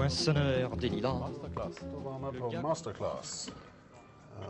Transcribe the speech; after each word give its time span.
Poinçonneur 0.00 0.76
des 0.76 0.88
lilas. 0.88 1.14
Masterclass. 1.20 1.80
Da 1.80 1.98
var 1.98 2.32
vi 2.32 2.38
på 2.40 2.60
masterclass. 2.62 3.50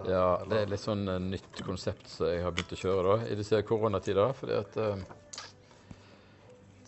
Ja, 0.06 0.26
det 0.46 0.60
er 0.60 0.68
litt 0.70 0.82
sånn 0.84 1.02
uh, 1.10 1.16
nytt 1.18 1.58
konsept 1.66 2.06
som 2.06 2.28
jeg 2.30 2.44
har 2.44 2.54
begynt 2.54 2.76
å 2.76 2.78
kjøre 2.78 3.02
da, 3.08 3.16
i 3.26 3.38
disse 3.40 3.58
koronatider. 3.66 4.30
fordi 4.38 4.54
at 4.54 4.78
uh, 4.78 5.02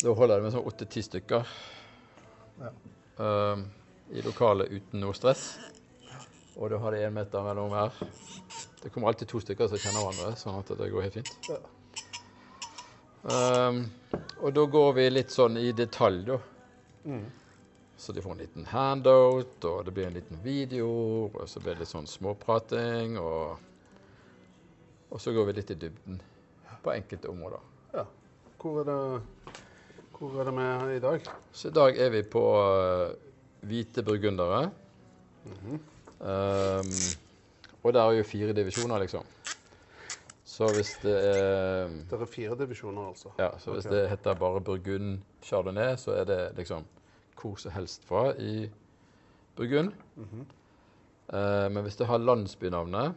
da 0.04 0.14
holder 0.14 0.38
det 0.38 0.46
med 0.46 0.54
sånn 0.54 0.70
åtte-ti 0.70 1.02
stykker 1.08 1.50
Ja. 2.62 2.70
eh, 3.26 3.66
i 4.14 4.22
lokalet 4.22 4.70
uten 4.70 5.02
noe 5.02 5.14
stress. 5.14 5.44
Og 6.54 6.70
da 6.70 6.78
har 6.78 6.94
de 6.94 7.02
én 7.02 7.18
meter 7.18 7.42
mellom 7.42 7.70
hver. 7.74 7.98
Det 8.82 8.94
kommer 8.94 9.10
alltid 9.10 9.30
to 9.30 9.42
stykker 9.42 9.70
som 9.70 9.78
kjenner 9.82 10.06
hverandre, 10.06 10.38
sånn 10.38 10.62
at 10.62 10.74
det 10.78 10.90
går 10.94 11.08
helt 11.08 11.18
fint. 11.18 11.34
Ja. 11.50 11.60
Um, 13.26 13.84
og 14.38 14.50
da 14.54 14.70
går 14.78 14.98
vi 15.02 15.10
litt 15.10 15.34
sånn 15.34 15.58
i 15.58 15.70
detalj, 15.74 16.26
da. 16.30 16.42
Mm. 17.10 17.30
Så 18.02 18.12
de 18.12 18.22
får 18.22 18.32
en 18.34 18.38
liten 18.42 18.64
handout, 18.66 19.64
og 19.64 19.84
det 19.86 19.92
blir 19.94 20.08
en 20.08 20.16
liten 20.16 20.38
video, 20.42 20.88
og 21.30 21.44
så 21.46 21.60
blir 21.62 21.76
det 21.76 21.84
litt 21.84 21.90
sånn 21.92 22.08
småprating, 22.10 23.12
og, 23.20 23.60
og 25.06 25.20
så 25.22 25.30
går 25.30 25.44
vi 25.46 25.52
litt 25.60 25.68
i 25.70 25.76
dybden 25.84 26.16
på 26.82 26.90
enkelte 26.96 27.30
områder. 27.30 27.60
ja. 27.94 28.02
Hvor 28.58 28.80
er 28.80 28.88
det 28.88 28.96
Hvor 30.16 30.40
er 30.40 30.48
det 30.50 30.54
med 30.54 30.90
i 30.96 30.98
dag? 31.02 31.28
Så 31.52 31.68
i 31.68 31.74
dag 31.76 31.98
er 31.98 32.10
vi 32.10 32.22
på 32.22 32.42
uh, 32.58 33.12
hvite 33.70 34.02
burgundere. 34.02 34.64
um, 36.18 36.90
og 37.82 37.94
der 37.94 38.00
er 38.00 38.16
jo 38.18 38.24
fire 38.26 38.52
divisjoner, 38.52 38.98
liksom. 38.98 39.22
Så 40.44 40.72
hvis 40.74 40.96
det 41.04 41.14
er 41.36 41.86
Det 42.10 42.18
er 42.20 42.26
fire 42.26 42.58
divisjoner, 42.58 43.08
altså. 43.08 43.30
Ja, 43.38 43.50
så 43.58 43.76
hvis 43.76 43.86
okay. 43.86 43.98
det 43.98 44.10
heter 44.10 44.34
bare 44.34 44.60
Burgund 44.60 45.22
Chardonnay, 45.42 45.96
så 45.96 46.18
er 46.18 46.24
det 46.24 46.40
liksom 46.56 46.84
hvor 47.42 47.56
som 47.58 47.72
helst 47.74 48.04
fra 48.08 48.32
i 48.38 48.70
Burgund. 49.56 49.92
Mhm. 50.16 50.46
Eh, 51.32 51.68
men 51.72 51.82
hvis 51.84 51.96
det 51.96 52.06
har 52.06 52.18
landsbynavnet, 52.18 53.14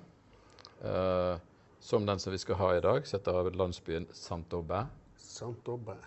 eh, 0.83 1.37
som 1.79 2.05
den 2.05 2.19
som 2.19 2.31
vi 2.33 2.37
skal 2.41 2.55
ha 2.55 2.73
i 2.77 2.81
dag, 2.81 3.05
så 3.07 3.17
heter 3.17 3.51
landsbyen 3.55 4.07
Saint-Aubin. 4.13 4.87
Saint-Aubin. 5.17 5.97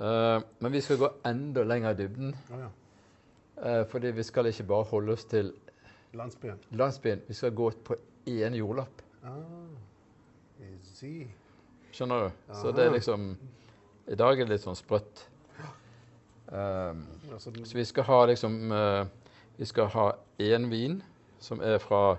Eh, 0.00 0.40
men 0.58 0.72
vi 0.72 0.80
skal 0.80 0.98
gå 1.00 1.08
enda 1.24 1.64
lenger 1.64 1.90
i 1.90 1.94
dybden, 1.94 2.34
Ja, 2.50 2.56
ja. 2.58 2.70
eh, 3.80 3.86
fordi 3.88 4.10
vi 4.12 4.22
skal 4.22 4.46
ikke 4.46 4.64
bare 4.68 4.84
holde 4.84 5.12
oss 5.12 5.24
til 5.24 5.52
Landsbyen. 6.12 6.58
landsbyen. 6.70 7.20
Vi 7.28 7.34
skal 7.34 7.50
gå 7.54 7.70
på 7.84 7.94
én 8.26 8.54
jordlapp. 8.54 9.02
Ah, 9.24 9.30
easy. 10.60 11.26
Skjønner 11.92 12.28
du? 12.28 12.30
Så 12.54 12.72
det 12.72 12.84
er 12.86 12.90
liksom 12.92 13.36
I 14.08 14.14
dag 14.14 14.40
er 14.40 14.44
det 14.44 14.48
litt 14.48 14.60
sånn 14.62 14.76
sprøtt. 14.76 15.26
Um, 16.52 17.06
Altså, 17.32 17.50
Så 17.64 17.74
vi 17.74 17.84
skal 17.84 18.04
ha 18.04 18.26
liksom 18.26 18.72
eh, 18.72 19.06
Vi 19.58 19.64
skal 19.64 19.86
ha 19.86 20.12
én 20.38 20.70
vin 20.70 21.02
som 21.40 21.60
er 21.60 21.78
fra 21.78 22.16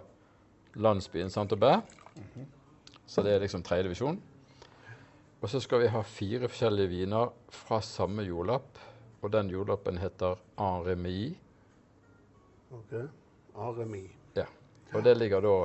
landsbyen 0.75 1.29
Saint-Aubert. 1.29 1.83
Så 3.05 3.21
det 3.23 3.33
er 3.33 3.39
liksom 3.39 3.63
tredje 3.63 3.83
divisjon. 3.83 4.21
Og 5.41 5.49
så 5.49 5.59
skal 5.59 5.79
vi 5.79 5.87
ha 5.87 6.01
fire 6.01 6.49
forskjellige 6.49 6.87
viner 6.87 7.31
fra 7.49 7.81
samme 7.81 8.23
jordlapp. 8.23 8.77
Og 9.21 9.33
den 9.33 9.49
jordlappen 9.49 9.97
heter 9.97 10.35
Henremi. 10.57 11.37
OK. 12.71 12.93
Aremi. 13.55 14.17
Og 14.93 15.03
det 15.03 15.17
ligger 15.17 15.41
da 15.41 15.55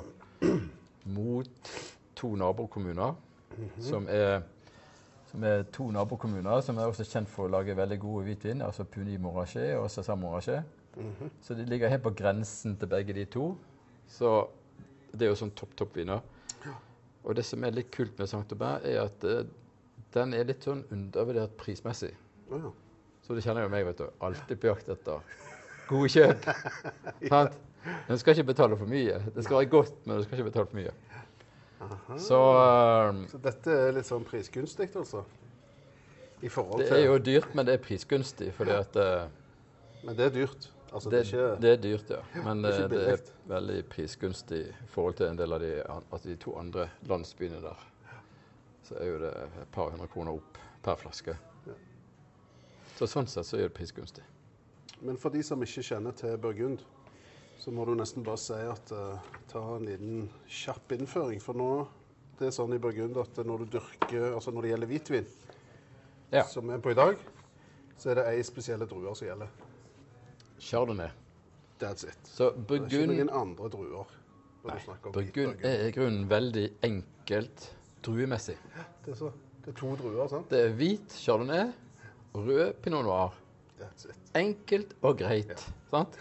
mot 1.16 1.72
to 2.16 2.34
nabokommuner, 2.34 3.14
mm 3.58 3.70
-hmm. 3.76 3.82
som 3.82 4.06
er 4.10 4.40
to 5.72 5.88
nabokommuner 5.94 6.60
som 6.60 6.76
er 6.78 6.90
også 6.90 7.06
kjent 7.08 7.30
for 7.30 7.46
å 7.46 7.52
lage 7.54 7.76
veldig 7.76 7.98
gode 8.02 8.26
hvitvin. 8.26 8.62
Altså 8.64 8.84
Puni 8.84 9.16
Morachet 9.16 9.76
og 9.78 9.88
Sassam 9.90 10.20
Morachet. 10.20 10.66
Så 11.40 11.54
de 11.56 11.64
ligger 11.64 11.88
helt 11.88 12.04
på 12.04 12.12
grensen 12.16 12.76
til 12.76 12.90
begge 12.90 13.16
de 13.16 13.24
to. 13.24 13.54
Så 14.08 14.34
det 15.12 15.26
er 15.26 15.32
jo 15.32 15.40
sånn 15.40 15.54
topp, 15.56 15.72
topp 15.78 15.96
viner. 15.96 16.20
Og 17.22 17.36
det 17.38 17.44
som 17.46 17.64
er 17.64 17.74
litt 17.74 17.90
kult 17.94 18.18
med 18.18 18.28
Saint 18.28 18.52
Aubert, 18.52 18.84
er 18.84 19.04
at 19.04 19.24
uh, 19.24 19.44
den 20.12 20.34
er 20.36 20.48
litt 20.48 20.64
sånn 20.66 20.82
undervurdert 20.92 21.54
prismessig. 21.60 22.10
Ja. 22.50 22.72
Så 23.22 23.36
du 23.36 23.40
kjenner 23.44 23.64
jo 23.64 23.72
meg, 23.72 23.86
vet 23.86 24.02
du. 24.02 24.08
Alltid 24.26 24.58
på 24.60 24.68
jakt 24.72 24.90
etter 24.92 25.22
gode 25.88 26.10
kjøp. 26.12 26.48
Sant? 27.32 27.60
Men 27.82 28.14
du 28.14 28.20
skal 28.20 28.36
ikke 28.36 28.50
betale 28.52 28.78
for 28.78 28.90
mye. 28.90 29.18
Det 29.34 29.44
skal 29.46 29.60
være 29.60 29.70
godt, 29.70 29.94
men 30.06 30.18
du 30.18 30.26
skal 30.26 30.38
ikke 30.38 30.50
betale 30.50 30.68
for 30.70 30.78
mye. 30.78 30.92
Så 32.18 32.38
uh, 32.56 33.22
Så 33.30 33.40
dette 33.42 33.78
er 33.86 33.96
litt 33.96 34.08
sånn 34.08 34.24
prisgunstig, 34.26 34.90
altså? 34.98 35.24
I 36.42 36.50
forhold 36.50 36.82
det 36.82 36.88
til 36.90 36.98
er 36.98 37.04
jo 37.06 37.18
dyrt, 37.22 37.54
men 37.54 37.66
det 37.68 37.76
er 37.78 37.82
prisgunstig. 37.82 38.50
fordi 38.56 38.74
at 38.74 38.96
uh, 38.98 39.26
Men 40.02 40.18
det 40.18 40.30
er 40.30 40.34
dyrt. 40.40 40.70
Altså, 40.92 41.10
det, 41.10 41.16
det, 41.16 41.20
er 41.20 41.28
ikke 41.28 41.62
det 41.62 41.70
er 41.70 41.78
dyrt, 41.80 42.10
ja. 42.10 42.42
Men 42.44 42.64
det 42.64 42.72
er 42.74 42.82
eh, 42.84 42.90
det 42.90 43.04
er 43.14 43.20
veldig 43.48 43.78
prisgunstig 43.88 44.58
i 44.68 44.88
forhold 44.92 45.14
til 45.16 45.30
en 45.30 45.38
del 45.38 45.56
av 45.56 45.62
de, 45.62 45.70
altså 45.88 46.28
de 46.28 46.36
to 46.36 46.56
andre 46.60 46.88
landsbyene 47.08 47.62
der. 47.62 47.86
Så 48.84 48.98
er 49.00 49.08
jo 49.08 49.22
det 49.22 49.30
et 49.62 49.70
par 49.72 49.88
hundre 49.94 50.08
kroner 50.12 50.36
opp 50.36 50.58
per 50.84 51.00
flaske. 51.00 51.36
Ja. 51.64 51.78
Så 52.98 53.08
sånn 53.08 53.30
sett 53.30 53.48
så 53.48 53.56
er 53.56 53.70
det 53.70 53.76
prisgunstig. 53.78 54.24
Men 55.00 55.16
for 55.16 55.32
de 55.32 55.40
som 55.46 55.62
ikke 55.64 55.86
kjenner 55.86 56.12
til 56.18 56.36
Burgund, 56.42 56.84
så 57.62 57.70
må 57.70 57.84
du 57.86 57.92
nesten 57.94 58.24
bare 58.26 58.40
si 58.42 58.56
at 58.58 58.90
uh, 58.96 59.18
ta 59.50 59.60
en 59.76 59.84
liten 59.86 60.22
kjapp 60.50 60.94
innføring. 60.96 61.38
For 61.42 61.54
nå 61.58 61.68
det 62.40 62.48
er 62.48 62.54
sånn 62.56 62.72
i 62.74 62.80
Burgund 62.82 63.14
at 63.22 63.36
når 63.46 63.62
du 63.62 63.76
dyrker 63.76 64.32
Altså 64.34 64.50
når 64.50 64.64
det 64.66 64.70
gjelder 64.72 64.90
hvitvin, 64.90 65.28
Ja. 66.32 66.42
som 66.48 66.70
er 66.74 66.80
på 66.82 66.90
i 66.90 66.96
dag, 66.98 67.20
så 68.00 68.10
er 68.10 68.18
det 68.18 68.24
ei 68.32 68.40
spesielle 68.42 68.88
druer 68.90 69.14
som 69.14 69.28
gjelder. 69.28 69.52
Chardonnay. 70.58 71.10
That's 71.78 72.06
it. 72.08 72.18
Så 72.24 72.50
Det 72.56 72.80
er 72.80 72.86
ikke 72.88 73.06
noen 73.12 73.30
andre 73.30 73.68
druer. 73.70 74.10
når 74.64 74.70
Nei, 74.70 74.78
du 74.78 74.84
snakker 74.88 75.06
om 75.10 75.14
Burgund 75.20 75.64
er 75.66 75.86
i 75.86 75.92
grunnen 75.94 76.26
veldig 76.30 76.66
enkelt 76.88 77.68
druemessig. 78.02 78.56
Ja, 78.76 78.84
Det 79.04 79.12
er, 79.12 79.18
så, 79.18 79.30
det 79.64 79.74
er 79.74 79.78
to 79.78 79.94
druer, 79.98 80.28
sant? 80.30 80.50
Det 80.50 80.60
er 80.66 80.74
hvit 80.78 81.14
chardonnay 81.18 81.70
og 82.32 82.46
rød 82.46 82.72
pinot 82.82 83.04
noir. 83.06 83.38
That's 83.78 84.08
it. 84.10 84.18
Enkelt 84.38 84.94
og 85.02 85.18
greit. 85.18 85.58
Sant? 85.90 86.18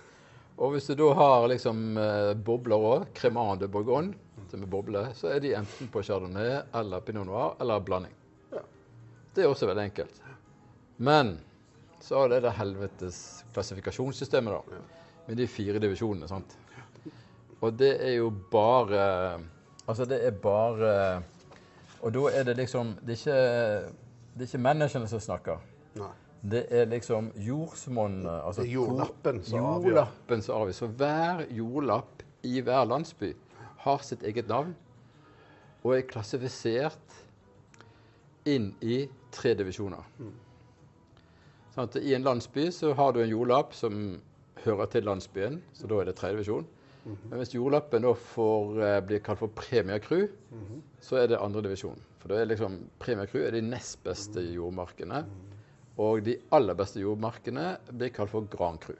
Og 0.57 0.73
hvis 0.75 0.89
du 0.91 0.95
da 0.99 1.11
har 1.17 1.47
liksom 1.49 1.97
eh, 1.97 2.33
bobler 2.35 2.87
òg, 2.91 3.05
cremant 3.17 3.61
de 3.61 3.69
bourgogne, 3.71 4.13
som 4.51 4.63
er 4.63 4.69
bobler, 4.71 5.13
så 5.15 5.31
er 5.31 5.39
de 5.43 5.53
enten 5.55 5.87
på 5.91 6.03
chardonnay 6.03 6.57
eller 6.75 7.03
pinot 7.05 7.25
noir 7.27 7.55
eller 7.63 7.79
blanding. 7.87 8.13
Ja. 8.51 8.63
Det 9.33 9.45
er 9.45 9.51
også 9.51 9.69
veldig 9.69 9.85
enkelt. 9.87 10.19
Men 11.01 11.37
så 12.03 12.25
er 12.25 12.33
det 12.33 12.41
det 12.45 12.55
helvetes 12.57 13.21
klassifikasjonssystemet, 13.55 14.53
da. 14.57 14.75
Ja. 14.75 15.15
Med 15.29 15.39
de 15.39 15.47
fire 15.47 15.79
divisjonene, 15.79 16.27
sant. 16.27 16.57
Og 17.61 17.75
det 17.77 17.93
er 18.01 18.15
jo 18.17 18.31
bare 18.51 19.39
Altså, 19.85 20.05
det 20.09 20.17
er 20.25 20.31
bare 20.31 21.21
Og 22.01 22.13
da 22.13 22.23
er 22.33 22.47
det 22.47 22.55
liksom 22.57 22.95
Det 23.05 23.13
er 23.13 23.19
ikke, 23.19 23.91
det 24.33 24.45
er 24.45 24.49
ikke 24.49 24.63
menneskene 24.65 25.09
som 25.11 25.21
snakker. 25.21 25.61
Nei. 25.99 26.09
Det 26.41 26.63
er 26.73 26.87
liksom 26.89 27.29
jordsmonnet 27.37 28.41
altså 28.41 28.65
jordlappen 28.65 29.43
som 29.45 29.65
avgjør. 29.75 29.99
Avgjør. 30.01 30.71
Så 30.73 30.87
hver 30.87 31.45
jordlapp 31.53 32.23
i 32.43 32.61
hver 32.65 32.87
landsby 32.89 33.35
har 33.83 34.01
sitt 34.05 34.23
eget 34.25 34.49
navn 34.49 34.73
og 35.81 35.93
er 35.95 36.07
klassifisert 36.09 37.21
inn 38.49 38.71
i 38.81 39.03
tre 39.33 39.53
divisjoner. 39.57 40.05
Sånn 41.71 41.87
at 41.87 41.97
I 42.01 42.15
en 42.17 42.25
landsby 42.25 42.67
så 42.73 42.93
har 42.97 43.13
du 43.13 43.21
en 43.21 43.31
jordlapp 43.31 43.73
som 43.77 44.19
hører 44.65 44.89
til 44.93 45.05
landsbyen, 45.07 45.61
så 45.73 45.89
da 45.89 46.01
er 46.01 46.09
det 46.09 46.17
tredje 46.19 46.39
divisjon. 46.39 46.67
Men 47.05 47.39
hvis 47.39 47.55
jordlappen 47.55 48.03
da 48.05 48.11
får, 48.13 48.81
eh, 48.85 48.99
blir 49.01 49.19
kalt 49.25 49.39
for 49.39 49.47
Premier 49.47 49.99
-hmm. 49.99 50.81
så 50.99 51.15
er 51.15 51.27
det 51.27 51.39
andre 51.41 51.61
divisjon. 51.61 51.99
For 52.19 52.27
da 52.27 52.35
er 52.35 52.45
liksom 52.45 52.89
Premier 52.99 53.25
Cru 53.25 53.39
er 53.39 53.51
de 53.51 53.61
nest 53.61 54.03
beste 54.03 54.39
jordmarkene. 54.39 55.25
Og 55.99 56.23
de 56.23 56.37
aller 56.55 56.77
beste 56.77 57.01
jordmarkene 57.01 57.65
blir 57.91 58.13
kalt 58.15 58.31
for 58.31 58.47
Gran 58.51 58.79
Cru. 58.81 58.95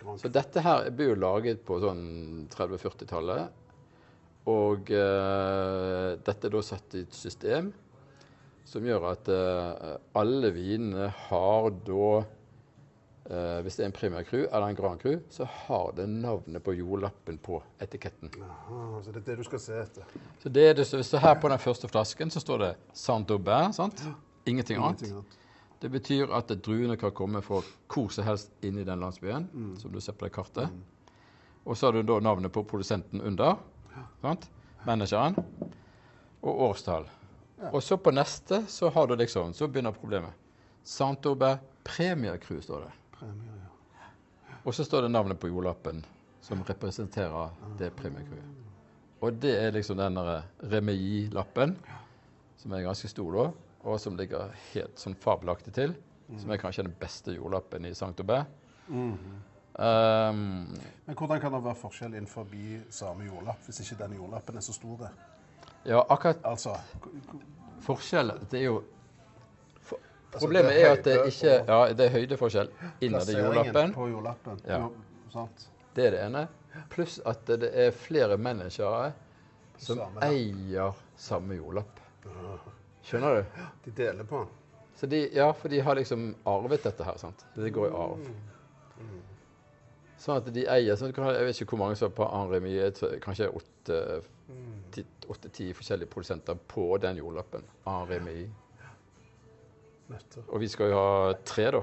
Grand 0.00 0.20
Så 0.20 0.28
dette 0.28 0.60
her 0.60 0.90
blir 0.92 1.14
jo 1.14 1.20
laget 1.20 1.64
på 1.64 1.78
sånn 1.80 2.44
30-40-tallet. 2.52 3.62
Og 4.52 4.92
eh, 4.92 6.10
dette 6.20 6.48
er 6.48 6.52
da 6.52 6.60
satt 6.64 6.98
i 6.98 7.04
et 7.06 7.16
system 7.16 7.72
som 8.68 8.84
gjør 8.84 9.06
at 9.10 9.28
eh, 9.32 9.94
alle 10.20 10.50
vinene 10.52 11.08
har 11.28 11.68
da 11.84 12.08
eh, 12.20 13.60
Hvis 13.64 13.78
det 13.78 13.84
er 13.84 13.88
en 13.88 13.96
Premier 13.96 14.26
Cru 14.28 14.42
eller 14.42 14.66
en 14.68 14.76
Gran 14.76 15.00
Cru, 15.00 15.16
så 15.32 15.48
har 15.48 15.94
det 15.96 16.06
navnet 16.12 16.64
på 16.64 16.74
jordlappen 16.76 17.38
på 17.40 17.62
etiketten. 17.80 18.32
Aha, 18.44 19.00
så 19.00 19.14
det 19.14 19.22
er 19.22 19.30
det 19.30 19.38
du 19.40 19.48
skal 19.48 19.62
se 19.64 19.78
etter. 19.80 20.18
Så 20.42 20.52
det 20.52 20.66
er 20.68 20.76
det, 20.76 20.88
så 20.92 21.22
her 21.24 21.38
på 21.40 21.52
den 21.52 21.64
første 21.64 21.88
flasken 21.88 22.32
så 22.32 22.44
står 22.44 22.66
det 22.66 22.70
Saint-Aubin, 22.92 23.72
sant? 23.76 24.04
Ingenting 24.44 24.80
annet. 24.80 25.06
Ingenting 25.06 25.16
annet. 25.22 25.40
Det 25.80 25.90
betyr 25.92 26.30
at 26.32 26.48
druene 26.64 26.96
kan 26.96 27.10
komme 27.12 27.42
fra 27.42 27.60
hvor 27.92 28.10
som 28.12 28.24
helst 28.24 28.52
inn 28.64 28.78
i 28.78 28.84
den 28.84 29.00
landsbyen, 29.00 29.48
Mm. 29.52 29.76
som 29.76 29.92
du 29.92 30.00
ser 30.00 30.12
på 30.12 30.24
det 30.24 30.32
kartet. 30.32 30.70
Og 31.66 31.76
så 31.76 31.86
har 31.86 31.92
du 31.92 32.02
da 32.02 32.20
navnet 32.20 32.52
på 32.52 32.62
produsenten 32.64 33.20
under, 33.20 33.56
sant? 34.22 34.48
manageren, 34.86 35.34
og 36.42 36.60
årstall. 36.60 37.06
Ja. 37.60 37.70
Og 37.72 37.82
så 37.82 37.96
på 37.96 38.10
neste 38.12 38.64
så 38.68 38.90
har 38.90 39.06
du 39.06 39.14
liksom, 39.16 39.52
så 39.54 39.66
begynner 39.68 39.92
problemet. 39.92 40.32
Saint-Aubin 40.84 41.58
Premier 41.84 42.36
Crew 42.36 42.60
står 42.60 42.80
det. 42.80 42.92
Premier, 43.18 43.54
ja. 43.94 44.08
Og 44.64 44.74
så 44.74 44.84
står 44.84 45.02
det 45.02 45.10
navnet 45.10 45.38
på 45.40 45.48
jordlappen 45.48 46.04
som 46.44 46.62
representerer 46.62 47.50
det 47.78 47.90
premiecrewet. 47.96 48.44
Og 49.24 49.32
det 49.40 49.54
er 49.56 49.70
liksom 49.72 49.96
den 49.96 50.14
der 50.14 50.42
Remei-lappen, 50.60 51.76
som 52.60 52.72
er 52.72 52.82
ganske 52.84 53.08
stor 53.08 53.32
da, 53.32 53.46
og 53.84 54.00
som 54.00 54.16
ligger 54.16 54.50
helt 54.72 54.98
sånn 54.98 55.14
fabelaktig 55.20 55.72
til. 55.76 55.94
Som 56.40 56.50
er 56.50 56.56
kanskje 56.56 56.86
den 56.86 56.94
beste 56.98 57.34
jordlappen 57.36 57.84
i 57.84 57.90
Saint-Aubert. 57.94 58.46
Um, 59.76 60.70
Men 61.06 61.16
hvordan 61.18 61.40
kan 61.42 61.52
det 61.52 61.60
være 61.64 61.74
forskjell 61.80 62.14
innenfor 62.14 62.46
samme 62.94 63.24
jordlapp, 63.26 63.58
hvis 63.66 63.80
ikke 63.82 63.96
denne 64.04 64.16
jordlappen 64.20 64.56
er 64.56 64.62
så 64.62 64.72
stor? 64.72 65.08
ja, 65.84 66.00
akkurat 66.08 66.38
Altså, 66.44 66.76
Forskjell 67.82 68.30
Det 68.50 68.60
er 68.60 68.64
jo 68.64 68.76
for, 69.82 69.98
Altså, 70.32 70.46
Problemet 70.46 70.70
det 70.70 70.82
er 70.82 70.86
er 70.86 70.92
at 70.92 71.04
det 71.04 71.16
ikke 71.26 71.60
og- 71.60 71.68
Ja, 71.68 71.92
det 71.94 72.06
er 72.06 72.10
høydeforskjell 72.10 72.68
innad 73.00 73.28
i 73.28 73.32
jordlappen. 73.38 73.92
på 73.94 74.08
jordlappen. 74.10 74.60
Ja. 74.66 74.78
Jo, 74.78 74.92
sant? 75.32 75.68
Det 75.96 76.06
er 76.06 76.10
det 76.10 76.20
ene. 76.24 76.48
Pluss 76.90 77.20
at 77.26 77.44
det 77.46 77.70
er 77.74 77.90
flere 77.90 78.36
managere 78.38 79.12
som 79.78 79.98
Samme 79.98 80.20
eier 80.22 80.92
samme 81.16 81.54
jordlapp. 81.56 82.00
Skjønner 83.04 83.40
du? 83.42 83.62
De 83.84 83.90
deler 84.02 84.24
på 84.24 84.38
den. 84.44 84.48
Så 84.96 85.06
de, 85.10 85.18
ja, 85.34 85.50
for 85.52 85.68
de 85.68 85.80
har 85.84 85.94
liksom 85.98 86.34
arvet 86.46 86.82
dette 86.86 87.04
her. 87.04 87.16
sant? 87.18 87.44
Det 87.56 87.72
går 87.74 87.88
i 87.90 87.94
arv. 87.94 88.26
Sånn 90.24 90.38
at 90.40 90.46
de 90.54 90.62
eier 90.70 90.96
sånn, 90.96 91.12
kan- 91.12 91.34
Jeg 91.34 91.44
vet 91.44 91.60
ikke 91.60 91.74
hvor 91.76 91.78
mange 91.84 91.96
som 91.96 92.06
er 92.10 92.14
på 92.16 92.28
Henri 92.30 92.60
Mie, 92.60 92.90
kanskje 93.20 93.50
åtte- 93.52 94.22
ti- 94.92 95.04
åtte-ti 95.28 95.72
forskjellige 95.74 96.08
produsenter 96.08 96.54
på 96.68 96.98
den 97.00 97.16
jordlappen. 97.16 97.62
Henri 97.84 98.20
Mie. 98.20 98.50
Og 100.48 100.60
vi 100.60 100.68
skal 100.68 100.90
jo 100.90 100.94
ha 100.96 101.32
tre, 101.44 101.70
da. 101.70 101.82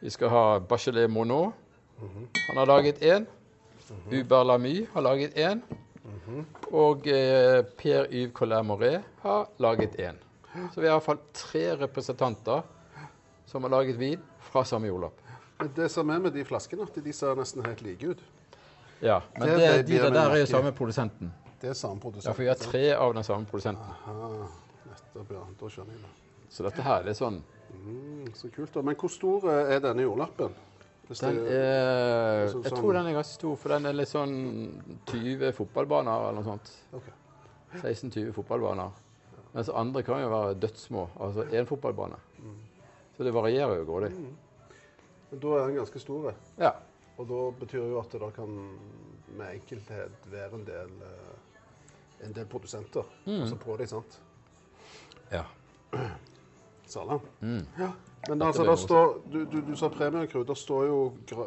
Vi 0.00 0.10
skal 0.10 0.28
ha 0.28 0.58
Bachelet 0.60 1.10
Monod. 1.10 1.52
Han 2.00 2.56
har 2.56 2.66
laget 2.66 3.00
én. 3.02 3.26
Uber 4.10 4.44
Lamy 4.44 4.86
har 4.94 5.02
laget 5.02 5.34
én. 5.36 5.62
Og 6.72 7.06
eh, 7.10 7.60
Per 7.76 8.06
Yves 8.10 8.32
Collet 8.36 8.66
Moret 8.66 9.02
har 9.22 9.48
laget 9.58 9.96
én. 10.00 10.18
Så 10.74 10.80
vi 10.80 10.86
har 10.88 10.96
iallfall 10.96 11.20
tre 11.36 11.76
representanter 11.76 12.62
som 13.46 13.62
har 13.66 13.70
laget 13.70 13.98
vin 13.98 14.22
fra 14.50 14.64
samme 14.64 14.88
jordlapp. 14.90 15.18
Det 15.76 15.90
som 15.92 16.08
er 16.10 16.18
med 16.18 16.32
de 16.32 16.44
flaskene, 16.44 16.86
at 16.88 16.96
de 17.04 17.12
ser 17.12 17.36
nesten 17.38 17.64
helt 17.66 17.82
like 17.84 18.14
ut. 18.14 18.22
Ja, 19.00 19.20
Men 19.38 19.48
Det 19.48 19.56
det, 19.58 19.86
de, 19.86 19.92
de 19.92 19.98
der, 20.02 20.10
der 20.10 20.30
er 20.30 20.40
jo 20.40 20.46
samme 20.46 20.72
produsenten. 20.72 21.32
Det 21.60 21.70
er 21.70 21.74
samme 21.74 22.00
Ja. 22.24 22.32
For 22.32 22.42
vi 22.42 22.48
har 22.48 22.54
tre 22.54 22.92
av 22.96 23.14
den 23.14 23.24
samme 23.24 23.46
produsenten. 23.46 23.84
Aha, 23.84 24.48
nettopp, 24.88 25.30
ja. 25.30 25.44
Da 25.60 25.68
skjønner 25.68 25.92
jeg 25.92 26.00
det. 26.02 26.10
Så 26.50 26.62
dette 26.64 26.82
her 26.82 27.00
er 27.00 27.04
litt 27.04 27.16
sånn 27.16 27.42
Mm, 27.70 28.32
så 28.34 28.48
kult. 28.50 28.72
da. 28.74 28.82
Men 28.82 28.96
hvor 28.96 29.08
stor 29.08 29.44
er 29.50 29.78
denne 29.80 30.02
jordlappen? 30.02 30.54
Den 31.10 31.38
er 31.50 32.46
sånn- 32.52 32.62
Jeg 32.62 32.72
tror 32.72 32.92
den 32.92 33.06
er 33.06 33.12
ganske 33.16 33.34
stor, 33.34 33.56
for 33.56 33.68
den 33.68 33.86
er 33.86 33.92
litt 33.92 34.08
sånn 34.08 34.98
20 35.06 35.52
fotballbaner 35.52 36.12
eller 36.28 36.32
noe 36.38 36.44
sånt. 36.44 36.70
Okay. 36.94 37.12
16-20 37.82 38.32
fotballbaner. 38.34 38.90
Mens 39.54 39.68
andre 39.74 40.02
kan 40.06 40.20
jo 40.22 40.28
være 40.30 40.54
dødssmå. 40.60 41.08
Altså 41.18 41.44
én 41.50 41.66
fotballbane. 41.66 42.16
Så 43.16 43.24
det 43.24 43.32
varierer 43.34 43.76
jo 43.80 43.84
grådig. 43.84 44.12
Men 45.30 45.40
da 45.40 45.48
er 45.58 45.66
den 45.66 45.76
ganske 45.76 46.00
stor. 46.00 46.34
Ja. 46.58 46.72
Og 47.18 47.26
da 47.28 47.40
betyr 47.66 47.88
jo 47.90 47.98
at 48.00 48.10
det 48.10 48.20
da 48.20 48.30
kan 48.30 48.78
med 49.36 49.54
enkelthet 49.60 50.10
være 50.30 50.54
en 50.54 50.64
del, 50.64 50.88
eh, 51.02 52.26
en 52.26 52.32
del 52.32 52.46
produsenter 52.46 53.04
altså 53.26 53.56
på 53.58 53.76
dem, 53.76 53.86
sant? 53.86 54.18
Ja. 56.90 57.00
Salam. 57.00 57.20
Mm. 57.40 57.66
Ja. 57.78 57.90
Men 58.28 58.42
altså, 58.42 58.64
der 58.64 58.76
står, 58.76 59.14
du, 59.32 59.44
du, 59.48 59.60
du 59.64 59.76
sa 59.76 59.88
premiecrew. 59.88 60.44
Der 60.44 60.54
står 60.54 60.84
jo 60.84 60.98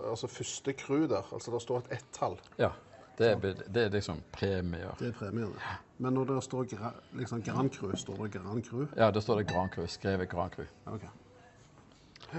altså, 0.09 0.27
første 0.27 0.73
crew 0.73 1.05
der. 1.07 1.27
Altså, 1.33 1.51
der 1.51 1.59
står 1.59 1.83
et 1.83 1.99
ett-tall. 1.99 2.39
ja. 2.57 2.71
Det, 3.17 3.27
er, 3.29 3.35
det 3.69 3.81
er 3.83 3.89
liksom 3.93 4.23
premier. 4.33 4.95
Det 4.99 5.07
er 5.07 5.11
premiene. 5.13 5.53
Men 6.01 6.15
når 6.17 6.31
det 6.31 6.37
står 6.43 6.63
gra, 6.71 6.89
liksom 7.13 7.43
Grand 7.45 7.69
Cru, 7.69 7.91
står 7.95 8.23
det 8.23 8.31
Grand 8.39 8.63
Cru? 8.65 8.87
Ja, 8.97 9.11
da 9.11 9.21
står 9.21 9.43
det 9.43 9.51
Grand 9.51 9.69
Cru. 9.69 9.85
Skrevet 9.87 10.29
Grand 10.31 10.51
Cru. 10.51 10.63
Okay. 10.85 11.09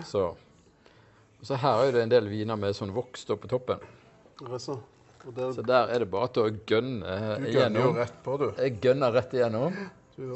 Så. 0.05 0.35
så 1.43 1.55
her 1.63 1.85
er 1.85 1.93
det 1.95 2.03
en 2.03 2.11
del 2.11 2.27
viner 2.29 2.59
med 2.59 2.75
sånn 2.75 2.91
voks 2.95 3.23
opp 3.31 3.45
på 3.45 3.53
toppen. 3.55 3.87
Så. 4.59 4.81
Og 5.25 5.35
det, 5.37 5.55
Så 5.55 5.63
der 5.63 5.95
er 5.95 6.03
det 6.03 6.11
bare 6.11 6.29
til 6.35 6.43
å 6.43 6.51
gønne 6.67 7.15
igjennom. 7.15 7.47
du 7.47 7.53
gønner 7.55 7.87
jo 7.87 7.93
rett 7.97 8.17
på, 8.25 8.37
du. 8.43 8.49
Jeg 8.59 8.81
gønner 8.83 9.15
rett 9.15 9.39
igjennom. 9.39 9.79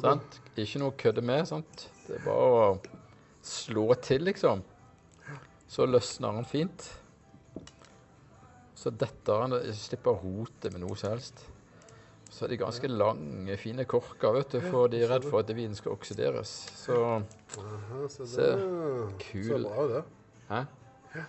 Sant? 0.03 0.41
Ikke 0.59 0.81
noe 0.83 0.93
å 0.93 0.97
kødde 0.99 1.23
med. 1.23 1.47
sant? 1.49 1.85
Det 2.07 2.17
er 2.19 2.25
bare 2.25 2.49
å 2.49 2.71
slå 3.47 3.87
til, 4.03 4.25
liksom. 4.27 4.65
Så 5.69 5.87
løsner 5.87 6.39
han 6.39 6.49
fint. 6.49 6.89
Så 8.79 8.91
detter 8.95 9.45
han. 9.45 9.55
og 9.59 9.71
slipper 9.77 10.15
å 10.15 10.21
rote 10.23 10.73
med 10.73 10.83
noe 10.83 10.97
som 10.99 11.13
helst. 11.13 11.45
Så 12.29 12.45
er 12.45 12.53
de 12.53 12.59
ganske 12.61 12.89
lange, 12.91 13.57
fine 13.59 13.85
korker, 13.89 14.35
vet 14.37 14.53
du, 14.53 14.61
for 14.69 14.91
de 14.93 15.01
er 15.03 15.09
redd 15.11 15.25
for 15.27 15.41
at 15.41 15.51
vinen 15.57 15.75
skal 15.77 15.95
oksideres. 15.97 16.51
Så 16.77 16.99
se. 18.11 18.51
Kul. 19.25 19.49
Så 19.49 19.61
bra 19.65 19.87
det. 19.95 20.03
Hæ? 20.51 20.61
Ja. 21.15 21.25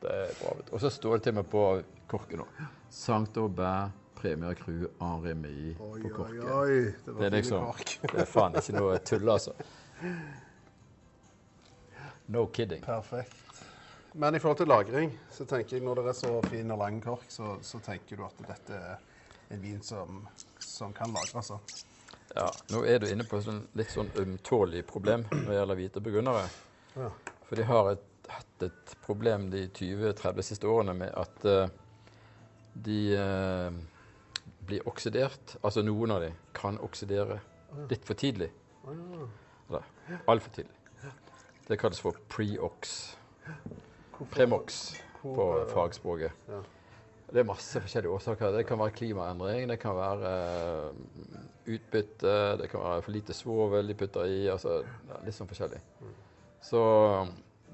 Det 0.00 0.14
er 0.14 0.32
bra, 0.40 0.54
vet 0.56 0.66
du. 0.70 0.72
Og 0.74 0.82
så 0.82 0.90
står 0.92 1.18
det 1.18 1.26
til 1.26 1.36
og 1.36 1.38
med 1.42 1.50
på 1.52 1.66
korken 2.10 2.42
nå. 2.42 2.48
Sankt 2.92 3.36
Aubert, 3.40 3.92
Premier 4.16 4.54
Cru, 4.54 4.88
en 5.00 5.40
Mie 5.40 5.76
Oi, 5.78 6.00
på 6.00 6.08
oi, 6.08 6.12
korken. 6.12 6.52
oi. 6.52 6.94
Det 7.04 7.12
var 7.12 7.20
Det 7.20 7.26
er 7.26 7.36
liksom 7.36 7.66
kork. 7.66 7.96
Det 8.02 8.20
er 8.22 8.30
faen 8.30 8.60
ikke 8.60 8.76
noe 8.78 8.98
tull, 8.98 9.28
altså. 9.28 9.56
No 12.26 12.46
kidding. 12.46 12.82
Perfekt. 12.82 13.62
Men 14.12 14.34
i 14.34 14.38
forhold 14.40 14.56
til 14.58 14.68
lagring, 14.72 15.12
så 15.30 15.44
tenker 15.44 15.76
jeg 15.76 15.84
når 15.84 16.00
det 16.00 16.06
er 16.08 16.16
så 16.16 16.32
fin 16.48 16.70
og 16.72 16.80
lang 16.80 17.02
kork, 17.04 17.26
så, 17.28 17.58
så 17.62 17.78
tenker 17.84 18.16
du 18.16 18.24
at 18.24 18.40
dette 18.48 18.78
er 18.78 18.96
en 19.52 19.62
vin 19.62 19.82
som, 19.84 20.22
som 20.58 20.94
kan 20.96 21.12
lagres. 21.12 21.34
Altså. 21.36 21.84
Ja, 22.34 22.48
nå 22.72 22.82
er 22.88 23.00
du 23.00 23.10
inne 23.10 23.26
på 23.28 23.38
et 23.40 23.76
litt 23.78 23.92
sånn 23.92 24.10
ømtålig 24.18 24.82
problem 24.88 25.26
når 25.30 25.50
det 25.50 25.58
gjelder 25.58 25.80
hvite 25.82 26.02
burgundere. 26.04 26.46
Ja. 26.96 27.10
For 27.46 27.60
de 27.60 27.66
har 27.68 27.90
et, 27.92 28.06
hatt 28.32 28.64
et 28.66 28.96
problem 29.04 29.50
de 29.52 29.66
20-30 29.68 30.48
siste 30.48 30.68
årene 30.68 30.96
med 30.96 31.12
at 31.14 31.46
uh, 31.46 31.68
de 32.86 32.98
eh, 33.16 33.76
blir 34.66 34.86
oksidert. 34.88 35.56
Altså 35.62 35.84
noen 35.86 36.14
av 36.14 36.22
dem 36.26 36.36
kan 36.56 36.78
oksidere 36.84 37.40
litt 37.90 38.06
for 38.06 38.18
tidlig. 38.18 38.50
Eller 38.86 40.22
altfor 40.30 40.54
tidlig. 40.54 40.72
Det 41.66 41.78
kalles 41.80 42.00
for 42.00 42.18
pre-ox. 42.30 42.96
Premox 44.30 44.96
på 45.22 45.46
fagspråket. 45.72 46.32
Det 47.26 47.42
er 47.42 47.48
masse 47.48 47.80
forskjellige 47.82 48.12
årsaker. 48.14 48.52
Det 48.54 48.66
kan 48.68 48.78
være 48.78 48.94
klimaendring, 48.94 49.66
det 49.68 49.80
kan 49.82 49.96
være 49.98 50.30
eh, 50.30 51.72
utbytte, 51.74 52.36
det 52.60 52.68
kan 52.70 52.84
være 52.84 53.02
for 53.02 53.16
lite 53.16 53.34
svovel 53.34 53.90
de 53.90 53.96
putter 53.98 54.30
i. 54.30 54.44
altså 54.52 54.78
Litt 55.24 55.34
sånn 55.34 55.50
forskjellig. 55.50 55.80
Så 56.62 56.82